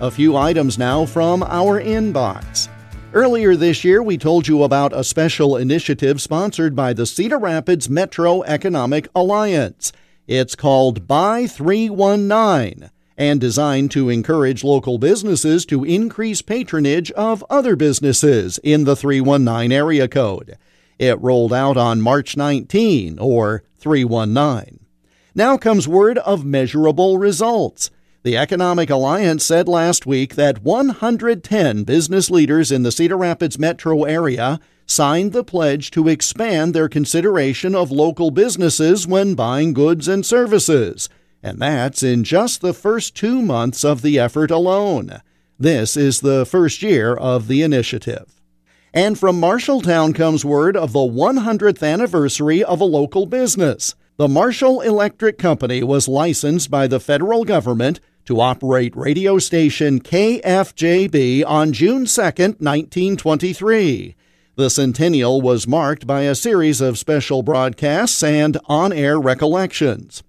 A 0.00 0.10
few 0.10 0.36
items 0.36 0.76
now 0.76 1.06
from 1.06 1.44
our 1.44 1.80
inbox. 1.80 2.68
Earlier 3.12 3.54
this 3.54 3.84
year, 3.84 4.02
we 4.02 4.18
told 4.18 4.48
you 4.48 4.64
about 4.64 4.92
a 4.92 5.04
special 5.04 5.56
initiative 5.56 6.20
sponsored 6.20 6.74
by 6.74 6.94
the 6.94 7.06
Cedar 7.06 7.38
Rapids 7.38 7.88
Metro 7.88 8.42
Economic 8.42 9.06
Alliance. 9.14 9.92
It's 10.26 10.56
called 10.56 11.06
Buy 11.06 11.46
319 11.46 12.90
and 13.22 13.40
designed 13.40 13.88
to 13.88 14.08
encourage 14.08 14.64
local 14.64 14.98
businesses 14.98 15.64
to 15.64 15.84
increase 15.84 16.42
patronage 16.42 17.12
of 17.12 17.44
other 17.48 17.76
businesses 17.76 18.58
in 18.64 18.82
the 18.82 18.96
319 18.96 19.70
area 19.70 20.08
code. 20.08 20.58
It 20.98 21.20
rolled 21.20 21.52
out 21.52 21.76
on 21.76 22.00
March 22.00 22.36
19, 22.36 23.20
or 23.20 23.62
319. 23.78 24.80
Now 25.36 25.56
comes 25.56 25.86
word 25.86 26.18
of 26.18 26.44
measurable 26.44 27.16
results. 27.16 27.90
The 28.24 28.36
Economic 28.36 28.90
Alliance 28.90 29.46
said 29.46 29.68
last 29.68 30.04
week 30.04 30.34
that 30.34 30.64
110 30.64 31.84
business 31.84 32.28
leaders 32.28 32.72
in 32.72 32.82
the 32.82 32.90
Cedar 32.90 33.16
Rapids 33.16 33.56
metro 33.56 34.02
area 34.02 34.58
signed 34.84 35.32
the 35.32 35.44
pledge 35.44 35.92
to 35.92 36.08
expand 36.08 36.74
their 36.74 36.88
consideration 36.88 37.76
of 37.76 37.92
local 37.92 38.32
businesses 38.32 39.06
when 39.06 39.36
buying 39.36 39.72
goods 39.72 40.08
and 40.08 40.26
services 40.26 41.08
and 41.42 41.58
that's 41.58 42.02
in 42.02 42.24
just 42.24 42.60
the 42.60 42.74
first 42.74 43.16
two 43.16 43.42
months 43.42 43.84
of 43.84 44.02
the 44.02 44.18
effort 44.18 44.50
alone. 44.50 45.20
This 45.58 45.96
is 45.96 46.20
the 46.20 46.46
first 46.46 46.82
year 46.82 47.14
of 47.14 47.48
the 47.48 47.62
initiative. 47.62 48.40
And 48.94 49.18
from 49.18 49.40
Marshalltown 49.40 50.14
comes 50.14 50.44
word 50.44 50.76
of 50.76 50.92
the 50.92 51.00
100th 51.00 51.82
anniversary 51.82 52.62
of 52.62 52.80
a 52.80 52.84
local 52.84 53.26
business. 53.26 53.94
The 54.18 54.28
Marshall 54.28 54.82
Electric 54.82 55.38
Company 55.38 55.82
was 55.82 56.08
licensed 56.08 56.70
by 56.70 56.86
the 56.86 57.00
federal 57.00 57.44
government 57.44 58.00
to 58.26 58.40
operate 58.40 58.94
radio 58.94 59.38
station 59.38 60.00
KFJB 60.00 61.44
on 61.46 61.72
June 61.72 62.04
2, 62.04 62.22
1923. 62.22 64.14
The 64.54 64.68
centennial 64.68 65.40
was 65.40 65.66
marked 65.66 66.06
by 66.06 66.22
a 66.22 66.34
series 66.34 66.82
of 66.82 66.98
special 66.98 67.42
broadcasts 67.42 68.22
and 68.22 68.58
on 68.66 68.92
air 68.92 69.18
recollections. 69.18 70.22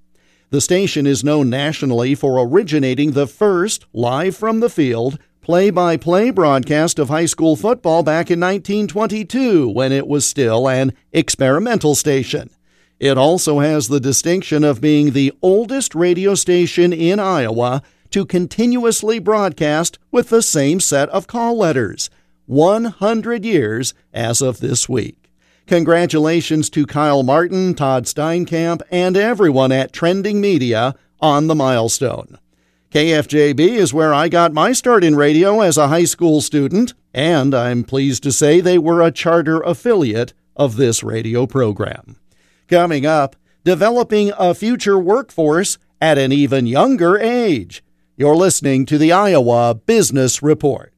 The 0.53 0.61
station 0.61 1.07
is 1.07 1.23
known 1.23 1.49
nationally 1.49 2.13
for 2.13 2.39
originating 2.39 3.13
the 3.13 3.25
first 3.25 3.87
live 3.91 4.37
from 4.37 4.59
the 4.59 4.69
field 4.69 5.17
play 5.41 5.71
by 5.71 5.97
play 5.97 6.29
broadcast 6.29 6.99
of 6.99 7.09
high 7.09 7.25
school 7.25 7.55
football 7.55 8.03
back 8.03 8.29
in 8.29 8.39
1922 8.39 9.67
when 9.67 9.91
it 9.91 10.05
was 10.05 10.27
still 10.27 10.69
an 10.69 10.93
experimental 11.11 11.95
station. 11.95 12.51
It 12.99 13.17
also 13.17 13.61
has 13.61 13.87
the 13.87 13.99
distinction 13.99 14.63
of 14.63 14.79
being 14.79 15.13
the 15.13 15.33
oldest 15.41 15.95
radio 15.95 16.35
station 16.35 16.93
in 16.93 17.19
Iowa 17.19 17.81
to 18.11 18.23
continuously 18.23 19.17
broadcast 19.17 19.97
with 20.11 20.29
the 20.29 20.43
same 20.43 20.79
set 20.79 21.09
of 21.09 21.25
call 21.25 21.57
letters 21.57 22.11
100 22.45 23.43
years 23.43 23.95
as 24.13 24.39
of 24.39 24.59
this 24.59 24.87
week. 24.87 25.22
Congratulations 25.67 26.69
to 26.71 26.85
Kyle 26.85 27.23
Martin, 27.23 27.73
Todd 27.73 28.03
Steinkamp, 28.03 28.81
and 28.91 29.15
everyone 29.15 29.71
at 29.71 29.93
Trending 29.93 30.41
Media 30.41 30.93
on 31.21 31.47
the 31.47 31.55
milestone. 31.55 32.37
KFJB 32.91 33.59
is 33.59 33.93
where 33.93 34.13
I 34.13 34.27
got 34.27 34.51
my 34.51 34.73
start 34.73 35.05
in 35.05 35.15
radio 35.15 35.61
as 35.61 35.77
a 35.77 35.87
high 35.87 36.03
school 36.03 36.41
student, 36.41 36.93
and 37.13 37.55
I'm 37.55 37.85
pleased 37.85 38.23
to 38.23 38.31
say 38.31 38.59
they 38.59 38.77
were 38.77 39.01
a 39.01 39.09
charter 39.09 39.61
affiliate 39.61 40.33
of 40.55 40.75
this 40.75 41.01
radio 41.01 41.47
program. 41.47 42.17
Coming 42.67 43.05
up, 43.05 43.37
developing 43.63 44.33
a 44.37 44.53
future 44.53 44.99
workforce 44.99 45.77
at 46.01 46.17
an 46.17 46.33
even 46.33 46.67
younger 46.67 47.17
age. 47.17 47.83
You're 48.17 48.35
listening 48.35 48.85
to 48.87 48.97
the 48.97 49.13
Iowa 49.13 49.73
Business 49.75 50.43
Report. 50.43 50.93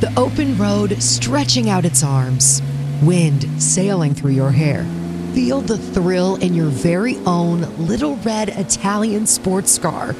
The 0.00 0.12
open 0.16 0.56
road 0.56 1.00
stretching 1.00 1.68
out 1.68 1.84
its 1.84 2.02
arms 2.02 2.62
wind 3.02 3.46
sailing 3.62 4.14
through 4.14 4.32
your 4.32 4.50
hair. 4.50 4.84
Feel 5.34 5.60
the 5.60 5.78
thrill 5.78 6.36
in 6.36 6.54
your 6.54 6.66
very 6.66 7.16
own 7.26 7.60
little 7.86 8.16
red 8.16 8.50
Italian 8.50 9.26
sports 9.26 9.78
car. 9.78 10.14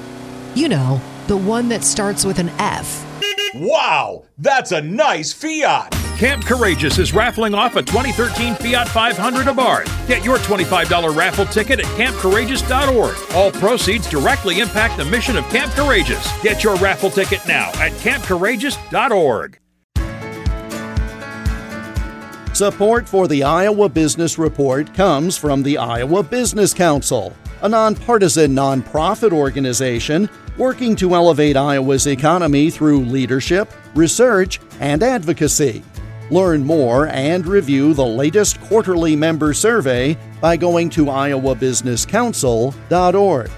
You 0.54 0.68
know, 0.68 1.00
the 1.26 1.36
one 1.36 1.68
that 1.68 1.84
starts 1.84 2.24
with 2.24 2.38
an 2.38 2.48
F. 2.58 3.06
Wow, 3.54 4.24
that's 4.38 4.72
a 4.72 4.80
nice 4.80 5.32
Fiat! 5.32 5.92
Camp 6.16 6.44
Courageous 6.44 6.98
is 6.98 7.12
raffling 7.12 7.52
off 7.52 7.74
a 7.74 7.82
2013 7.82 8.54
Fiat 8.54 8.88
500 8.88 9.46
Abarth. 9.46 10.06
Get 10.06 10.24
your 10.24 10.38
$25 10.38 11.16
raffle 11.16 11.46
ticket 11.46 11.80
at 11.80 11.86
campcourageous.org. 11.96 13.16
All 13.34 13.50
proceeds 13.50 14.08
directly 14.08 14.60
impact 14.60 14.98
the 14.98 15.04
mission 15.04 15.36
of 15.36 15.44
Camp 15.48 15.72
Courageous. 15.72 16.30
Get 16.42 16.62
your 16.62 16.76
raffle 16.76 17.10
ticket 17.10 17.40
now 17.46 17.70
at 17.74 17.92
campcourageous.org. 17.92 19.58
Support 22.62 23.08
for 23.08 23.26
the 23.26 23.42
Iowa 23.42 23.88
Business 23.88 24.38
Report 24.38 24.94
comes 24.94 25.36
from 25.36 25.64
the 25.64 25.78
Iowa 25.78 26.22
Business 26.22 26.72
Council, 26.72 27.34
a 27.60 27.68
nonpartisan 27.68 28.54
nonprofit 28.54 29.32
organization 29.32 30.30
working 30.56 30.94
to 30.94 31.16
elevate 31.16 31.56
Iowa's 31.56 32.06
economy 32.06 32.70
through 32.70 33.00
leadership, 33.00 33.68
research, 33.96 34.60
and 34.78 35.02
advocacy. 35.02 35.82
Learn 36.30 36.64
more 36.64 37.08
and 37.08 37.44
review 37.48 37.94
the 37.94 38.06
latest 38.06 38.60
quarterly 38.60 39.16
member 39.16 39.52
survey 39.54 40.16
by 40.40 40.56
going 40.56 40.88
to 40.90 41.06
iowabusinesscouncil.org. 41.06 43.50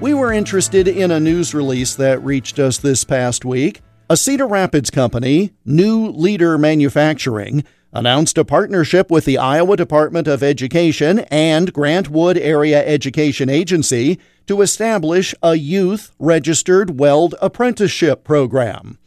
We 0.00 0.12
were 0.12 0.32
interested 0.34 0.86
in 0.86 1.12
a 1.12 1.18
news 1.18 1.54
release 1.54 1.94
that 1.94 2.22
reached 2.22 2.58
us 2.58 2.76
this 2.76 3.04
past 3.04 3.46
week. 3.46 3.80
A 4.10 4.18
Cedar 4.18 4.46
Rapids 4.46 4.90
company, 4.90 5.54
New 5.64 6.08
Leader 6.08 6.58
Manufacturing, 6.58 7.64
announced 7.94 8.36
a 8.36 8.44
partnership 8.44 9.10
with 9.10 9.24
the 9.24 9.38
Iowa 9.38 9.76
Department 9.76 10.26
of 10.26 10.42
Education 10.42 11.20
and 11.30 11.72
Grant 11.72 12.10
Wood 12.10 12.36
Area 12.36 12.84
Education 12.84 13.48
Agency 13.48 14.18
to 14.46 14.60
establish 14.60 15.34
a 15.42 15.54
youth 15.54 16.10
registered 16.18 16.98
weld 16.98 17.34
apprenticeship 17.40 18.24
program. 18.24 18.98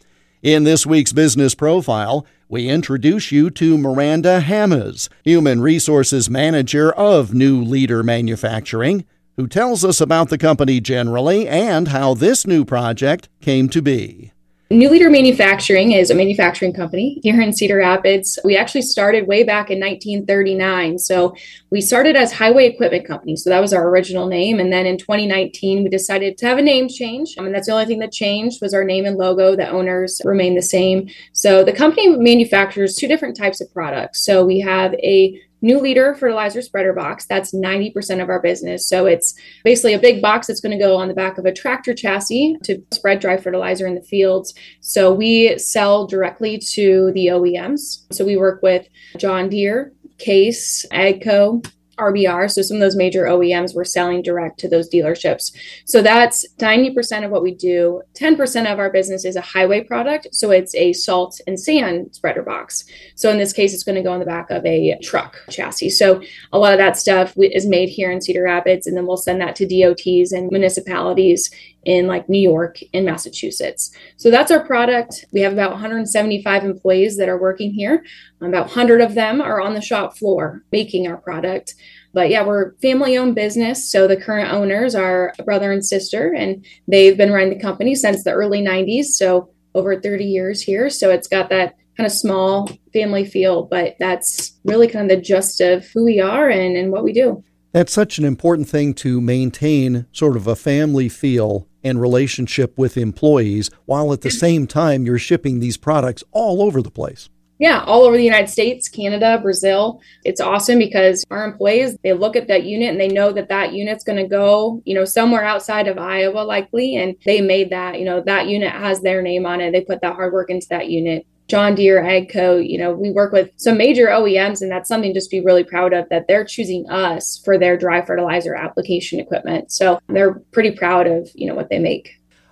In 0.42 0.64
this 0.64 0.86
week's 0.86 1.12
business 1.12 1.54
profile, 1.54 2.26
we 2.48 2.70
introduce 2.70 3.32
you 3.32 3.50
to 3.50 3.78
Miranda 3.78 4.40
Hammes, 4.40 5.10
Human 5.26 5.62
Resources 5.62 6.30
Manager 6.30 6.94
of 6.94 7.34
New 7.34 7.62
Leader 7.62 8.04
Manufacturing, 8.04 9.06
who 9.36 9.48
tells 9.48 9.84
us 9.84 10.00
about 10.00 10.30
the 10.30 10.38
company 10.38 10.80
generally 10.80 11.48
and 11.48 11.90
how 11.90 12.14
this 12.14 12.48
new 12.48 12.64
project 12.64 13.28
came 13.42 13.68
to 13.70 13.82
be. 13.82 14.32
New 14.70 14.90
Leader 14.90 15.10
Manufacturing 15.10 15.94
is 15.94 16.10
a 16.10 16.16
manufacturing 16.16 16.74
company 16.74 17.22
here 17.24 17.40
in 17.40 17.54
Cedar 17.54 17.78
Rapids. 17.78 18.38
We 18.44 18.58
actually 18.58 18.82
started 18.82 19.26
way 19.26 19.46
back 19.46 19.70
in 19.70 19.80
1939. 19.80 21.00
So 21.00 21.34
we 21.70 21.80
started 21.80 22.18
as 22.18 22.34
Highway 22.34 22.68
Equipment 22.68 23.08
Company. 23.08 23.38
So 23.38 23.50
that 23.50 23.62
was 23.62 23.72
our 23.72 23.88
original 23.88 24.28
name. 24.28 24.60
And 24.60 24.74
then 24.74 24.86
in 24.86 24.98
2019, 24.98 25.84
we 25.84 25.90
decided 25.90 26.38
to 26.40 26.48
have 26.48 26.58
a 26.58 26.62
name 26.62 26.90
change. 26.90 27.36
I 27.40 27.44
mean, 27.44 27.54
that's 27.54 27.68
the 27.68 27.74
only 27.74 27.86
thing 27.86 28.00
that 28.00 28.12
changed 28.12 28.62
was 28.62 28.74
our 28.74 28.84
name 28.84 29.06
and 29.06 29.16
logo. 29.16 29.56
The 29.56 29.70
owners 29.70 30.22
remain 30.26 30.54
the 30.54 30.62
same. 30.62 31.08
So 31.32 31.64
the 31.64 31.72
company 31.72 32.18
manufactures 32.18 32.96
two 32.96 33.08
different 33.08 33.38
types 33.38 33.62
of 33.62 33.72
products. 33.72 34.26
So 34.26 34.46
we 34.46 34.60
have 34.60 34.94
a 34.96 35.42
New 35.62 35.80
Leader 35.80 36.16
fertilizer 36.16 36.62
spreader 36.62 36.94
box. 36.94 37.26
That's 37.26 37.54
90% 37.54 38.22
of 38.22 38.30
our 38.30 38.42
business. 38.42 38.88
So 38.88 39.06
it's 39.06 39.34
basically 39.64 39.94
a 39.94 40.00
big 40.00 40.22
box 40.22 40.48
that's 40.48 40.62
going 40.62 40.78
to 40.78 40.84
go 40.84 40.96
on 40.96 41.08
the 41.08 41.14
back 41.14 41.38
of 41.38 41.46
a 41.46 41.54
tractor 41.54 41.94
chassis 41.94 42.58
to 42.64 42.82
spread 42.92 43.20
dry 43.20 43.38
fertilizer 43.38 43.88
in 43.88 43.96
the 43.96 44.02
fields. 44.02 44.54
So 44.82 45.14
we 45.14 45.58
sell 45.58 46.06
directly 46.06 46.58
to 46.74 47.12
the 47.14 47.28
OEMs. 47.28 48.06
So 48.12 48.26
we 48.26 48.38
work 48.38 48.62
with 48.62 48.88
John 49.18 49.50
Deere, 49.50 49.94
Case, 50.18 50.86
AGCO, 50.92 51.66
RBR. 51.98 52.52
So 52.52 52.62
some 52.62 52.78
of 52.78 52.82
those 52.82 52.96
major 52.96 53.24
OEMs 53.24 53.76
we're 53.76 53.84
selling 53.84 54.22
direct 54.22 54.60
to 54.60 54.70
those 54.70 54.90
dealerships. 54.90 55.52
So 55.86 56.02
that's 56.02 56.46
90% 56.58 57.26
of 57.26 57.32
what 57.32 57.44
we 57.44 57.54
do. 57.54 58.02
10% 58.14 58.72
of 58.72 58.80
our 58.80 58.90
business 58.90 59.26
is 59.26 59.36
a 59.36 59.42
highway 59.42 59.84
product. 59.84 60.28
So 60.32 60.52
it's 60.52 60.74
a 60.76 60.94
salt 60.94 61.40
and 61.48 61.60
sand 61.60 62.16
spreader 62.16 62.44
box. 62.44 62.86
So 63.16 63.30
in 63.30 63.38
this 63.38 63.54
case, 63.54 63.74
it's 63.74 63.84
going 63.84 63.96
to 63.96 64.04
go 64.04 64.14
on 64.14 64.20
the 64.20 64.26
back 64.26 64.50
of 64.50 64.66
a 64.66 64.98
truck 65.02 65.38
chassis. 65.50 65.90
So 65.92 66.22
a 66.52 66.60
lot 66.60 66.74
of 66.74 66.80
that 66.80 66.98
stuff 66.98 67.34
is 67.38 67.66
made 67.66 67.90
here 67.90 68.12
in 68.12 68.22
Cedar 68.22 68.44
Rapids, 68.44 68.88
and 68.88 68.96
then 68.96 69.06
we'll 69.06 69.18
send 69.18 69.42
that 69.42 69.56
to 69.58 69.66
DOTs 69.66 70.32
and 70.32 70.52
municipalities 70.52 71.52
in 71.88 72.06
like 72.06 72.28
New 72.28 72.42
York 72.42 72.80
and 72.94 73.06
Massachusetts. 73.06 73.92
So 74.18 74.30
that's 74.30 74.52
our 74.52 74.64
product. 74.64 75.26
We 75.32 75.40
have 75.42 75.54
about 75.54 75.72
175 75.72 76.66
employees 76.66 77.18
that 77.18 77.30
are 77.30 77.40
working 77.40 77.72
here. 77.72 78.04
About 78.42 78.66
100 78.66 79.00
of 79.00 79.16
them 79.16 79.42
are 79.42 79.62
on 79.62 79.74
the 79.74 79.82
shop 79.82 80.18
floor 80.18 80.64
making 80.72 81.08
our 81.08 81.16
product. 81.16 81.76
But 82.14 82.30
yeah, 82.30 82.46
we're 82.46 82.74
family 82.82 83.18
owned 83.18 83.36
business. 83.36 83.90
So 83.90 84.06
the 84.06 84.18
current 84.18 84.52
owners 84.52 84.96
are 84.96 85.34
a 85.40 85.44
brother 85.44 85.72
and 85.72 85.86
sister, 85.86 86.34
and 86.34 86.66
they've 86.90 87.18
been 87.18 87.32
running 87.32 87.58
the 87.58 87.62
company 87.62 87.96
since 87.96 88.24
the 88.24 88.34
early 88.34 88.62
90s. 88.62 89.06
So 89.06 89.50
over 89.74 90.00
30 90.00 90.26
years 90.26 90.62
here. 90.62 90.90
So 90.90 91.10
it's 91.10 91.28
got 91.28 91.50
that 91.50 91.76
kind 91.96 92.06
of 92.06 92.12
small 92.12 92.70
family 92.92 93.24
feel, 93.24 93.64
but 93.64 93.96
that's 93.98 94.60
really 94.66 94.88
kind 94.90 95.10
of 95.10 95.18
the 95.18 95.24
gist 95.24 95.62
of 95.62 95.86
who 95.94 96.04
we 96.04 96.20
are 96.20 96.50
and, 96.50 96.76
and 96.76 96.92
what 96.92 97.04
we 97.04 97.14
do. 97.14 97.44
That's 97.78 97.94
such 97.94 98.18
an 98.18 98.26
important 98.26 98.68
thing 98.68 98.96
to 98.96 99.22
maintain 99.22 100.08
sort 100.12 100.36
of 100.36 100.48
a 100.48 100.56
family 100.56 101.10
feel 101.10 101.68
and 101.84 102.02
relationship 102.02 102.76
with 102.76 102.98
employees 102.98 103.70
while 103.86 104.12
at 104.12 104.22
the 104.22 104.32
same 104.32 104.66
time 104.66 105.06
you're 105.06 105.20
shipping 105.20 105.60
these 105.60 105.78
products 105.78 106.24
all 106.32 106.64
over 106.64 106.82
the 106.82 106.90
place. 106.90 107.30
Yeah, 107.60 107.84
all 107.84 108.02
over 108.02 108.18
the 108.18 108.24
United 108.24 108.50
States, 108.50 108.90
Canada, 108.90 109.38
Brazil. 109.40 110.02
It's 110.26 110.42
awesome 110.42 110.80
because 110.80 111.24
our 111.30 111.46
employees, 111.46 111.96
they 112.04 112.14
look 112.14 112.36
at 112.36 112.48
that 112.48 112.64
unit 112.64 112.90
and 112.90 113.00
they 113.00 113.10
know 113.10 113.32
that 113.32 113.50
that 113.50 113.74
unit's 113.74 114.04
going 114.04 114.24
to 114.24 114.28
go, 114.28 114.82
you 114.84 114.96
know, 114.96 115.06
somewhere 115.06 115.44
outside 115.46 115.88
of 115.88 116.00
Iowa 116.00 116.40
likely 116.40 116.96
and 116.96 117.16
they 117.28 117.42
made 117.42 117.70
that, 117.70 118.00
you 118.00 118.06
know, 118.06 118.24
that 118.26 118.48
unit 118.48 118.72
has 118.72 119.02
their 119.02 119.22
name 119.22 119.46
on 119.46 119.62
it. 119.62 119.72
They 119.72 119.82
put 119.82 120.02
that 120.02 120.16
hard 120.16 120.34
work 120.34 120.50
into 120.50 120.66
that 120.72 120.90
unit. 120.90 121.28
John 121.48 121.76
Deere, 121.76 122.04
AGCO, 122.04 122.68
you 122.68 122.78
know, 122.78 122.92
we 122.92 123.10
work 123.10 123.32
with 123.32 123.52
some 123.56 123.78
major 123.78 124.08
OEMs, 124.08 124.62
and 124.62 124.70
that's 124.70 124.90
something 124.90 125.14
just 125.14 125.30
to 125.30 125.38
be 125.38 125.46
really 125.46 125.64
proud 125.64 125.94
of 125.94 126.08
that 126.10 126.28
they're 126.28 126.44
choosing 126.44 126.90
us 126.90 127.42
for 127.44 127.58
their 127.58 127.78
dry 127.78 128.06
fertilizer 128.06 128.54
application 128.54 129.20
equipment. 129.20 129.72
So 129.72 130.00
they're 130.08 130.36
pretty 130.52 130.72
proud 130.72 131.08
of, 131.08 131.30
you 131.34 131.48
know, 131.48 131.56
what 131.56 131.70
they 131.70 131.80
make. 131.80 132.10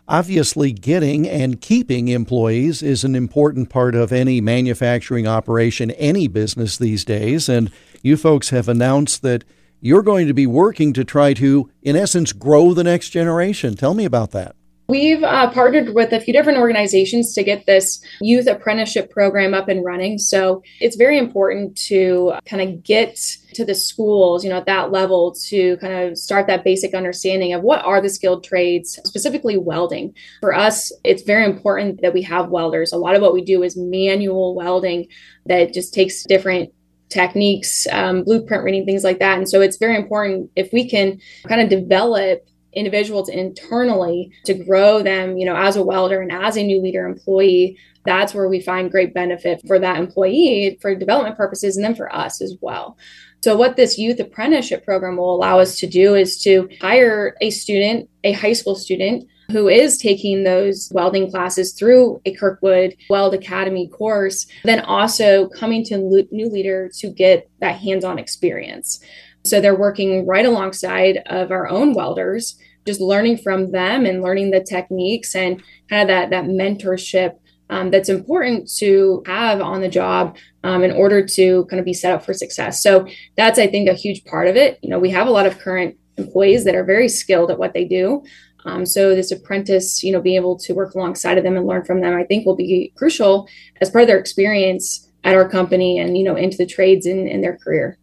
Obviously, 0.08 0.72
getting 0.72 1.28
and 1.28 1.60
keeping 1.60 2.10
employees 2.10 2.84
is 2.84 3.04
an 3.04 3.16
important 3.16 3.70
part 3.70 3.96
of 3.96 4.12
any 4.12 4.40
manufacturing 4.40 5.28
operation, 5.28 5.92
any 5.92 6.28
business 6.28 6.78
these 6.78 7.04
days. 7.04 7.50
And 7.50 7.72
you 8.04 8.16
folks 8.16 8.52
have 8.52 8.70
announced 8.70 9.24
that 9.24 9.44
you're 9.82 10.04
going 10.04 10.28
to 10.28 10.34
be 10.34 10.48
working 10.48 10.94
to 10.94 11.04
try 11.04 11.34
to, 11.34 11.70
in 11.82 11.96
essence, 11.96 12.34
grow 12.34 12.74
the 12.74 12.84
next 12.84 13.10
generation. 13.10 13.76
Tell 13.76 13.94
me 13.94 14.06
about 14.06 14.32
that. 14.32 14.56
We've 14.88 15.24
uh, 15.24 15.50
partnered 15.50 15.96
with 15.96 16.14
a 16.14 16.20
few 16.20 16.32
different 16.32 16.60
organizations 16.60 17.34
to 17.34 17.44
get 17.44 17.66
this 17.66 18.02
youth 18.22 18.46
apprenticeship 18.46 19.10
program 19.10 19.54
up 19.54 19.68
and 19.68 19.84
running. 19.84 20.20
So 20.20 20.62
it's 20.80 20.96
very 20.96 21.18
important 21.18 21.76
to 21.88 22.34
kind 22.46 22.62
of 22.62 22.84
get 22.84 23.16
to 23.56 23.66
the 23.66 23.74
schools, 23.74 24.44
you 24.44 24.50
know, 24.50 24.58
at 24.58 24.68
that 24.68 24.92
level 24.92 25.34
to 25.48 25.78
kind 25.78 25.94
of 25.94 26.18
start 26.18 26.46
that 26.48 26.64
basic 26.64 26.94
understanding 26.94 27.54
of 27.54 27.64
what 27.64 27.84
are 27.84 28.00
the 28.00 28.10
skilled 28.10 28.44
trades, 28.44 29.00
specifically 29.06 29.58
welding. 29.58 30.14
For 30.42 30.54
us, 30.54 30.92
it's 31.04 31.24
very 31.24 31.46
important 31.46 32.02
that 32.02 32.14
we 32.14 32.22
have 32.22 32.50
welders. 32.50 32.94
A 32.94 32.98
lot 32.98 33.16
of 33.16 33.22
what 33.24 33.34
we 33.34 33.44
do 33.44 33.64
is 33.64 33.76
manual 33.76 34.54
welding 34.54 35.08
that 35.48 35.74
just 35.74 35.96
takes 35.96 36.24
different 36.26 36.72
techniques, 37.10 37.88
um, 37.92 38.24
blueprint 38.24 38.64
reading, 38.64 38.86
things 38.86 39.04
like 39.04 39.20
that. 39.20 39.38
And 39.38 39.50
so 39.50 39.62
it's 39.62 39.78
very 39.78 39.96
important 39.96 40.52
if 40.56 40.72
we 40.74 40.90
can 40.90 41.20
kind 41.48 41.62
of 41.62 41.70
develop 41.70 42.48
individuals 42.76 43.30
internally 43.30 44.32
to 44.46 44.54
grow 44.54 45.02
them, 45.02 45.38
you 45.38 45.46
know, 45.46 45.56
as 45.56 45.76
a 45.76 45.84
welder 45.84 46.22
and 46.22 46.32
as 46.32 46.58
a 46.58 46.64
new 46.64 46.82
leader 46.82 47.06
employee, 47.06 47.78
that's 48.06 48.34
where 48.34 48.48
we 48.48 48.62
find 48.62 48.92
great 48.92 49.14
benefit 49.14 49.62
for 49.66 49.80
that 49.80 49.98
employee 49.98 50.78
for 50.82 50.94
development 50.94 51.38
purposes 51.38 51.76
and 51.76 51.84
then 51.84 51.96
for 51.96 52.14
us 52.14 52.42
as 52.42 52.56
well. 52.62 52.98
So, 53.42 53.56
what 53.56 53.76
this 53.76 53.98
youth 53.98 54.20
apprenticeship 54.20 54.86
program 54.86 55.18
will 55.18 55.36
allow 55.36 55.60
us 55.60 55.78
to 55.78 55.88
do 55.88 56.16
is 56.16 56.42
to 56.44 56.70
hire 56.82 57.36
a 57.42 57.50
student, 57.52 58.10
a 58.24 58.32
high 58.32 58.54
school 58.54 58.76
student, 58.76 59.28
who 59.52 59.68
is 59.68 59.98
taking 59.98 60.44
those 60.44 60.90
welding 60.94 61.30
classes 61.30 61.74
through 61.74 62.22
a 62.26 62.34
Kirkwood 62.34 62.96
Weld 63.10 63.34
Academy 63.34 63.88
course, 63.88 64.48
then 64.64 64.80
also 64.80 65.50
coming 65.50 65.84
to 65.86 65.98
New 66.32 66.50
Leader 66.50 66.90
to 66.98 67.10
get 67.10 67.50
that 67.62 67.80
hands 67.80 68.04
on 68.04 68.18
experience. 68.18 69.00
So 69.46 69.62
they're 69.62 69.76
working 69.76 70.26
right 70.26 70.46
alongside 70.46 71.22
of 71.28 71.52
our 71.52 71.68
own 71.68 71.94
welders, 71.94 72.58
just 72.86 73.02
learning 73.02 73.38
from 73.38 73.72
them 73.72 74.06
and 74.06 74.22
learning 74.22 74.52
the 74.52 74.64
techniques 74.64 75.36
and 75.36 75.62
kind 75.90 76.02
of 76.04 76.08
that 76.08 76.30
that 76.30 76.46
mentorship 76.46 77.38
um, 77.70 77.90
that's 77.90 78.10
important 78.10 78.72
to 78.78 79.24
have 79.26 79.60
on 79.60 79.82
the 79.82 79.90
job 79.90 80.38
um, 80.64 80.84
in 80.84 80.92
order 80.92 81.26
to 81.26 81.66
kind 81.66 81.80
of 81.80 81.86
be 81.86 81.94
set 81.94 82.14
up 82.14 82.24
for 82.24 82.34
success. 82.34 82.82
So 82.82 83.08
that's 83.38 83.58
I 83.58 83.68
think 83.68 83.90
a 83.90 83.94
huge 83.94 84.24
part 84.26 84.48
of 84.48 84.56
it. 84.56 84.80
You 84.82 84.90
know, 84.90 85.00
we 85.00 85.10
have 85.10 85.28
a 85.28 85.32
lot 85.32 85.48
of 85.48 85.60
current 85.60 85.98
employees 86.18 86.64
that 86.66 86.76
are 86.76 86.84
very 86.84 87.10
skilled 87.10 87.52
at 87.52 87.58
what 87.58 87.74
they 87.74 87.86
do. 87.86 88.24
Um, 88.66 88.86
so 88.86 89.16
this 89.16 89.32
apprentice, 89.32 90.04
you 90.04 90.12
know, 90.12 90.22
being 90.22 90.38
able 90.38 90.58
to 90.60 90.74
work 90.74 90.96
alongside 90.96 91.38
of 91.38 91.44
them 91.44 91.56
and 91.56 91.68
learn 91.68 91.86
from 91.86 92.02
them, 92.02 92.16
I 92.16 92.24
think 92.24 92.46
will 92.46 92.56
be 92.56 92.92
crucial 92.96 93.48
as 93.80 93.90
part 93.90 94.04
of 94.04 94.08
their 94.08 94.18
experience 94.18 95.12
at 95.24 95.36
our 95.36 95.48
company 95.50 96.00
and 96.00 96.18
you 96.18 96.24
know 96.24 96.36
into 96.36 96.56
the 96.56 96.66
trades 96.66 97.06
in, 97.06 97.28
in 97.28 97.42
their 97.42 97.58
career. 97.58 97.98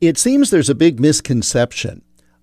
It 0.00 0.16
seems 0.16 0.50
there's 0.50 0.70
a 0.70 0.74
big 0.74 0.98
misconception 0.98 2.02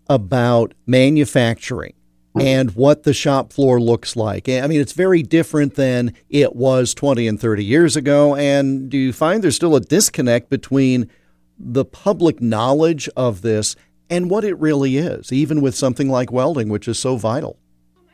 about 0.10 0.74
manufacturing 0.86 1.93
and 2.39 2.76
what 2.76 3.04
the 3.04 3.13
shop 3.13 3.52
floor 3.52 3.80
looks 3.80 4.15
like. 4.15 4.48
I 4.48 4.67
mean, 4.67 4.80
it's 4.80 4.93
very 4.93 5.24
different 5.24 5.76
than 5.76 6.13
it 6.30 6.56
was 6.56 6.93
20 6.93 7.28
and 7.28 7.39
30 7.39 7.63
years 7.63 7.96
ago. 7.96 8.36
And 8.36 8.89
do 8.89 8.98
you 8.98 9.13
find 9.13 9.43
there's 9.43 9.56
still 9.56 9.76
a 9.76 9.82
disconnect 9.82 10.50
between 10.50 11.10
the 11.58 11.86
public 11.86 12.41
knowledge 12.41 13.10
of 13.17 13.41
this 13.41 13.76
and 14.10 14.30
what 14.30 14.43
it 14.43 14.58
really 14.60 14.98
is, 14.98 15.34
even 15.34 15.62
with 15.62 15.76
something 15.76 16.10
like 16.10 16.32
welding, 16.32 16.70
which 16.70 16.88
is 16.88 17.00
so 17.00 17.17
vital? 17.17 17.58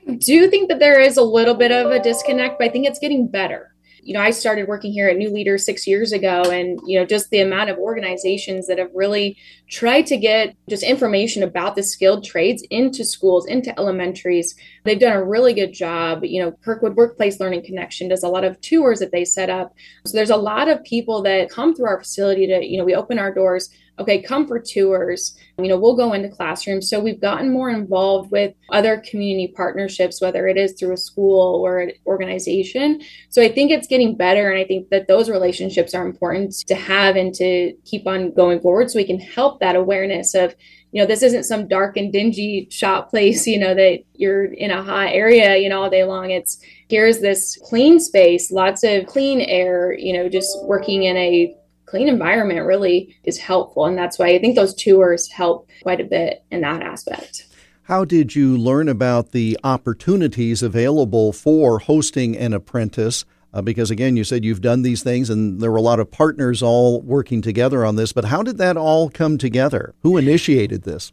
I 0.07 0.15
do 0.15 0.49
think 0.49 0.69
that 0.69 0.79
there 0.79 0.99
is 0.99 1.17
a 1.17 1.23
little 1.23 1.55
bit 1.55 1.71
of 1.71 1.91
a 1.91 2.01
disconnect, 2.01 2.59
but 2.59 2.65
I 2.65 2.69
think 2.69 2.87
it's 2.87 2.99
getting 2.99 3.27
better 3.27 3.72
you 4.03 4.13
know, 4.13 4.21
I 4.21 4.31
started 4.31 4.67
working 4.67 4.91
here 4.91 5.07
at 5.07 5.17
New 5.17 5.29
Leader 5.29 5.57
six 5.57 5.87
years 5.87 6.11
ago, 6.11 6.43
and 6.43 6.79
you 6.85 6.99
know, 6.99 7.05
just 7.05 7.29
the 7.29 7.39
amount 7.39 7.69
of 7.69 7.77
organizations 7.77 8.67
that 8.67 8.77
have 8.77 8.91
really 8.93 9.37
tried 9.69 10.05
to 10.07 10.17
get 10.17 10.55
just 10.69 10.83
information 10.83 11.41
about 11.41 11.75
the 11.75 11.83
skilled 11.83 12.23
trades 12.23 12.63
into 12.69 13.05
schools, 13.05 13.45
into 13.45 13.77
elementaries. 13.79 14.55
They've 14.83 14.99
done 14.99 15.15
a 15.15 15.23
really 15.23 15.53
good 15.53 15.73
job. 15.73 16.23
You 16.23 16.43
know, 16.43 16.51
Kirkwood 16.63 16.95
Workplace 16.95 17.39
Learning 17.39 17.63
Connection 17.63 18.09
does 18.09 18.23
a 18.23 18.27
lot 18.27 18.43
of 18.43 18.59
tours 18.61 18.99
that 18.99 19.11
they 19.11 19.23
set 19.23 19.49
up. 19.49 19.73
So 20.05 20.17
there's 20.17 20.29
a 20.29 20.37
lot 20.37 20.67
of 20.67 20.83
people 20.83 21.21
that 21.23 21.49
come 21.49 21.73
through 21.73 21.87
our 21.87 21.99
facility 21.99 22.45
to, 22.47 22.65
you 22.65 22.77
know, 22.77 22.83
we 22.85 22.95
open 22.95 23.19
our 23.19 23.33
doors 23.33 23.69
okay, 23.99 24.21
come 24.21 24.47
for 24.47 24.59
tours. 24.59 25.37
You 25.57 25.67
know, 25.67 25.77
we'll 25.77 25.95
go 25.95 26.13
into 26.13 26.29
classrooms. 26.29 26.89
So 26.89 26.99
we've 26.99 27.21
gotten 27.21 27.51
more 27.51 27.69
involved 27.69 28.31
with 28.31 28.53
other 28.69 29.03
community 29.09 29.53
partnerships, 29.55 30.19
whether 30.19 30.47
it 30.47 30.57
is 30.57 30.73
through 30.73 30.93
a 30.93 30.97
school 30.97 31.61
or 31.63 31.79
an 31.79 31.91
organization. 32.07 33.01
So 33.29 33.41
I 33.41 33.51
think 33.51 33.71
it's 33.71 33.87
getting 33.87 34.15
better. 34.15 34.49
And 34.49 34.59
I 34.59 34.65
think 34.65 34.89
that 34.89 35.07
those 35.07 35.29
relationships 35.29 35.93
are 35.93 36.05
important 36.05 36.53
to 36.67 36.75
have 36.75 37.15
and 37.15 37.33
to 37.35 37.73
keep 37.85 38.07
on 38.07 38.31
going 38.31 38.61
forward 38.61 38.89
so 38.89 38.97
we 38.97 39.05
can 39.05 39.19
help 39.19 39.59
that 39.59 39.75
awareness 39.75 40.33
of, 40.33 40.55
you 40.91 41.01
know, 41.01 41.07
this 41.07 41.23
isn't 41.23 41.43
some 41.43 41.67
dark 41.67 41.97
and 41.97 42.11
dingy 42.11 42.67
shop 42.71 43.09
place, 43.09 43.45
you 43.45 43.59
know, 43.59 43.75
that 43.75 43.99
you're 44.13 44.45
in 44.45 44.71
a 44.71 44.83
hot 44.83 45.09
area, 45.09 45.57
you 45.57 45.69
know, 45.69 45.83
all 45.83 45.89
day 45.89 46.03
long. 46.03 46.31
It's 46.31 46.59
here's 46.87 47.19
this 47.19 47.59
clean 47.63 47.99
space, 47.99 48.51
lots 48.51 48.83
of 48.83 49.05
clean 49.05 49.41
air, 49.41 49.93
you 49.93 50.13
know, 50.13 50.29
just 50.29 50.63
working 50.65 51.03
in 51.03 51.17
a 51.17 51.55
clean 51.93 52.09
environment 52.09 52.65
really 52.65 53.15
is 53.23 53.37
helpful. 53.37 53.85
And 53.85 53.95
that's 53.95 54.17
why 54.17 54.29
I 54.29 54.39
think 54.39 54.55
those 54.55 54.73
tours 54.73 55.29
help 55.29 55.69
quite 55.83 56.01
a 56.01 56.03
bit 56.03 56.43
in 56.49 56.61
that 56.61 56.81
aspect. 56.81 57.45
How 57.83 58.03
did 58.03 58.35
you 58.35 58.57
learn 58.57 58.89
about 58.89 59.31
the 59.31 59.59
opportunities 59.63 60.63
available 60.63 61.31
for 61.31 61.77
hosting 61.77 62.35
an 62.35 62.51
apprentice? 62.51 63.25
Uh, 63.53 63.61
because 63.61 63.91
again, 63.91 64.17
you 64.17 64.23
said 64.23 64.43
you've 64.43 64.59
done 64.59 64.81
these 64.81 65.03
things 65.03 65.29
and 65.29 65.61
there 65.61 65.69
were 65.69 65.77
a 65.77 65.81
lot 65.83 65.99
of 65.99 66.09
partners 66.09 66.63
all 66.63 66.99
working 67.01 67.43
together 67.43 67.85
on 67.85 67.95
this, 67.95 68.11
but 68.11 68.25
how 68.25 68.41
did 68.41 68.57
that 68.57 68.75
all 68.75 69.07
come 69.11 69.37
together? 69.37 69.93
Who 70.01 70.17
initiated 70.17 70.85
this? 70.85 71.11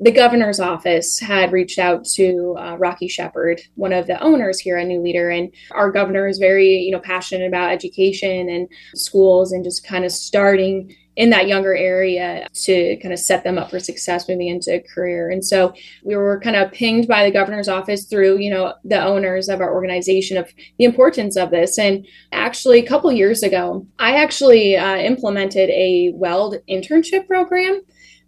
The 0.00 0.10
governor's 0.10 0.58
office 0.58 1.20
had 1.20 1.52
reached 1.52 1.78
out 1.78 2.04
to 2.04 2.56
uh, 2.58 2.76
Rocky 2.76 3.08
Shepard, 3.08 3.60
one 3.76 3.92
of 3.92 4.06
the 4.06 4.20
owners 4.20 4.58
here 4.58 4.76
at 4.76 4.86
New 4.86 5.00
Leader, 5.00 5.30
and 5.30 5.52
our 5.70 5.92
governor 5.92 6.26
is 6.26 6.38
very, 6.38 6.78
you 6.78 6.90
know, 6.90 6.98
passionate 6.98 7.46
about 7.46 7.70
education 7.70 8.48
and 8.48 8.68
schools 8.94 9.52
and 9.52 9.62
just 9.62 9.86
kind 9.86 10.04
of 10.04 10.10
starting 10.10 10.94
in 11.14 11.30
that 11.30 11.46
younger 11.46 11.74
area 11.74 12.46
to 12.54 12.96
kind 13.02 13.12
of 13.12 13.18
set 13.18 13.44
them 13.44 13.58
up 13.58 13.70
for 13.70 13.78
success 13.78 14.28
moving 14.28 14.48
into 14.48 14.74
a 14.74 14.80
career. 14.80 15.30
And 15.30 15.44
so 15.44 15.74
we 16.04 16.16
were 16.16 16.40
kind 16.40 16.56
of 16.56 16.72
pinged 16.72 17.06
by 17.06 17.24
the 17.24 17.30
governor's 17.30 17.68
office 17.68 18.06
through, 18.06 18.38
you 18.38 18.50
know, 18.50 18.74
the 18.84 19.02
owners 19.02 19.48
of 19.48 19.60
our 19.60 19.74
organization 19.74 20.38
of 20.38 20.50
the 20.78 20.84
importance 20.84 21.36
of 21.36 21.50
this. 21.50 21.78
And 21.78 22.06
actually, 22.32 22.78
a 22.78 22.86
couple 22.86 23.12
years 23.12 23.42
ago, 23.42 23.86
I 23.98 24.16
actually 24.16 24.76
uh, 24.76 24.96
implemented 24.96 25.68
a 25.70 26.12
weld 26.14 26.56
internship 26.68 27.26
program 27.26 27.82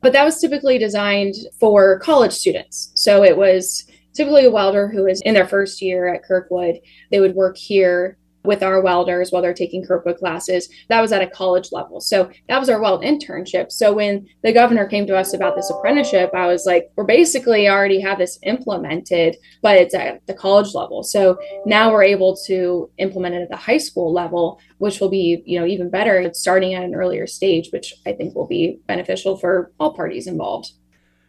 but 0.04 0.12
that 0.12 0.24
was 0.24 0.38
typically 0.38 0.76
designed 0.76 1.34
for 1.58 1.98
college 2.00 2.32
students. 2.32 2.92
So 2.94 3.24
it 3.24 3.38
was 3.38 3.86
typically 4.12 4.44
a 4.44 4.50
welder 4.50 4.86
who 4.86 5.06
is 5.06 5.22
in 5.22 5.32
their 5.32 5.48
first 5.48 5.80
year 5.80 6.12
at 6.12 6.22
Kirkwood. 6.22 6.78
They 7.10 7.20
would 7.20 7.34
work 7.34 7.56
here 7.56 8.18
with 8.44 8.62
our 8.62 8.80
welders 8.80 9.30
while 9.30 9.42
they're 9.42 9.54
taking 9.54 9.84
Kirkwood 9.84 10.18
classes. 10.18 10.68
That 10.88 11.00
was 11.00 11.12
at 11.12 11.22
a 11.22 11.26
college 11.26 11.72
level. 11.72 12.00
So 12.00 12.30
that 12.48 12.58
was 12.58 12.68
our 12.68 12.80
weld 12.80 13.02
internship. 13.02 13.72
So 13.72 13.92
when 13.92 14.26
the 14.42 14.52
governor 14.52 14.86
came 14.86 15.06
to 15.06 15.16
us 15.16 15.34
about 15.34 15.56
this 15.56 15.70
apprenticeship, 15.70 16.30
I 16.34 16.46
was 16.46 16.66
like, 16.66 16.90
we're 16.96 17.04
basically 17.04 17.68
already 17.68 18.00
have 18.00 18.18
this 18.18 18.38
implemented, 18.42 19.36
but 19.62 19.76
it's 19.76 19.94
at 19.94 20.26
the 20.26 20.34
college 20.34 20.74
level. 20.74 21.02
So 21.02 21.38
now 21.64 21.90
we're 21.90 22.04
able 22.04 22.36
to 22.46 22.90
implement 22.98 23.34
it 23.34 23.42
at 23.42 23.50
the 23.50 23.56
high 23.56 23.78
school 23.78 24.12
level, 24.12 24.60
which 24.78 25.00
will 25.00 25.08
be, 25.08 25.42
you 25.46 25.58
know, 25.58 25.66
even 25.66 25.90
better. 25.90 26.30
Starting 26.34 26.74
at 26.74 26.84
an 26.84 26.94
earlier 26.94 27.26
stage, 27.26 27.70
which 27.72 27.94
I 28.06 28.12
think 28.12 28.34
will 28.34 28.46
be 28.46 28.78
beneficial 28.86 29.36
for 29.36 29.72
all 29.80 29.94
parties 29.94 30.26
involved. 30.26 30.72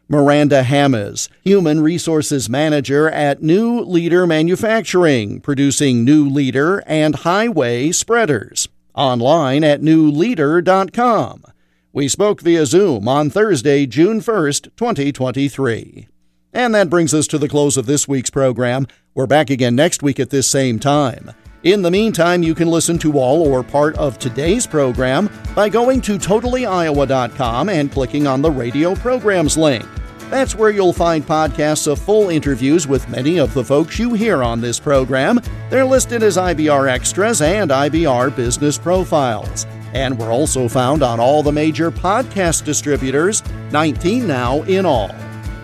Miranda 0.08 0.63
Hammes, 0.63 1.30
Human 1.44 1.82
Resources 1.82 2.50
Manager 2.50 3.10
at 3.10 3.41
New 3.41 3.80
Leader 3.80 4.28
Manufacturing, 4.28 5.41
producing 5.41 6.04
New 6.04 6.30
Leader 6.30 6.84
and 6.86 7.15
Highway 7.15 7.91
Spreaders. 7.91 8.68
Online 8.94 9.63
at 9.63 9.82
newleader.com. 9.82 11.44
We 11.91 12.08
spoke 12.08 12.41
via 12.41 12.65
Zoom 12.65 13.08
on 13.08 13.30
Thursday, 13.30 13.86
June 13.86 14.22
1st, 14.22 14.76
2023. 14.76 16.08
And 16.54 16.76
that 16.76 16.89
brings 16.89 17.13
us 17.13 17.28
to 17.28 17.38
the 17.38 17.50
close 17.50 17.76
of 17.76 17.86
this 17.86 18.08
week's 18.08 18.30
program. 18.30 18.88
We're 19.13 19.28
back 19.28 19.50
again 19.50 19.76
next 19.76 20.04
week 20.04 20.20
at 20.20 20.30
this 20.30 20.48
same 20.48 20.80
time. 20.80 21.32
In 21.65 21.82
the 21.82 21.89
meantime, 21.89 22.43
you 22.43 22.54
can 22.54 22.67
listen 22.67 22.99
to 22.99 23.17
all 23.17 23.41
or 23.41 23.63
part 23.63 23.97
of 23.97 24.19
today's 24.19 24.67
program 24.67 25.32
by 25.56 25.67
going 25.67 25.99
to 26.01 26.19
totallyiowa.com 26.19 27.69
and 27.69 27.91
clicking 27.91 28.28
on 28.28 28.43
the 28.43 28.51
radio 28.51 28.93
programs 28.93 29.58
link. 29.58 29.84
That's 30.30 30.54
where 30.54 30.69
you'll 30.69 30.93
find 30.93 31.25
podcasts 31.25 31.91
of 31.91 31.97
full 31.97 32.30
interviews 32.30 32.88
with 32.88 33.10
many 33.10 33.39
of 33.39 33.51
the 33.56 33.63
folks 33.63 33.97
you 33.97 34.13
hear 34.13 34.43
on 34.43 34.62
this 34.62 34.80
program. 34.80 35.39
They're 35.71 35.86
listed 35.86 36.21
as 36.21 36.38
IBR 36.38 36.88
Extras 36.88 37.41
and 37.41 37.71
IBR 37.71 38.36
Business 38.36 38.78
Profiles. 38.78 39.65
And 39.95 40.19
we're 40.19 40.32
also 40.32 40.67
found 40.67 41.01
on 41.01 41.19
all 41.19 41.41
the 41.41 41.51
major 41.51 41.89
podcast 41.89 42.63
distributors, 42.63 43.41
19 43.71 44.28
now 44.28 44.62
in 44.63 44.86
all. 44.86 45.15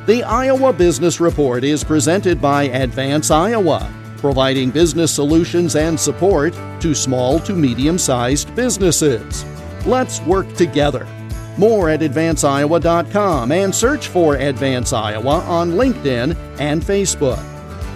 The 0.08 0.24
Iowa 0.24 0.74
Business 0.74 1.20
Report 1.20 1.64
is 1.64 1.84
presented 1.84 2.42
by 2.42 2.64
Advance 2.64 3.30
Iowa 3.30 4.01
providing 4.22 4.72
business 4.72 5.14
solutions 5.14 5.76
and 5.76 6.00
support 6.00 6.54
to 6.80 6.96
small 6.96 7.40
to 7.42 7.54
medium 7.54 7.98
sized 7.98 8.56
businesses. 8.56 9.44
Let's 9.86 10.22
work 10.22 10.54
together. 10.54 11.06
More 11.58 11.90
at 11.90 12.00
advanceiowa.com 12.00 13.52
and 13.52 13.76
search 13.76 14.08
for 14.08 14.36
Advance 14.36 14.94
Iowa 14.94 15.42
on 15.42 15.72
LinkedIn 15.72 16.38
and 16.60 16.82
Facebook. 16.82 17.44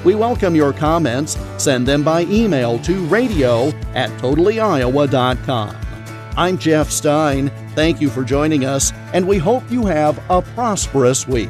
We 0.03 0.13
welcome 0.13 0.55
your 0.55 0.73
comments. 0.73 1.37
Send 1.57 1.87
them 1.87 2.03
by 2.03 2.23
email 2.23 2.77
to 2.79 3.05
radio 3.05 3.69
at 3.93 4.09
totallyiowa.com. 4.19 5.77
I'm 6.37 6.57
Jeff 6.57 6.91
Stein. 6.91 7.49
Thank 7.75 8.01
you 8.01 8.09
for 8.09 8.23
joining 8.23 8.65
us, 8.65 8.91
and 9.13 9.27
we 9.27 9.37
hope 9.37 9.63
you 9.71 9.85
have 9.85 10.19
a 10.29 10.41
prosperous 10.41 11.27
week. 11.27 11.49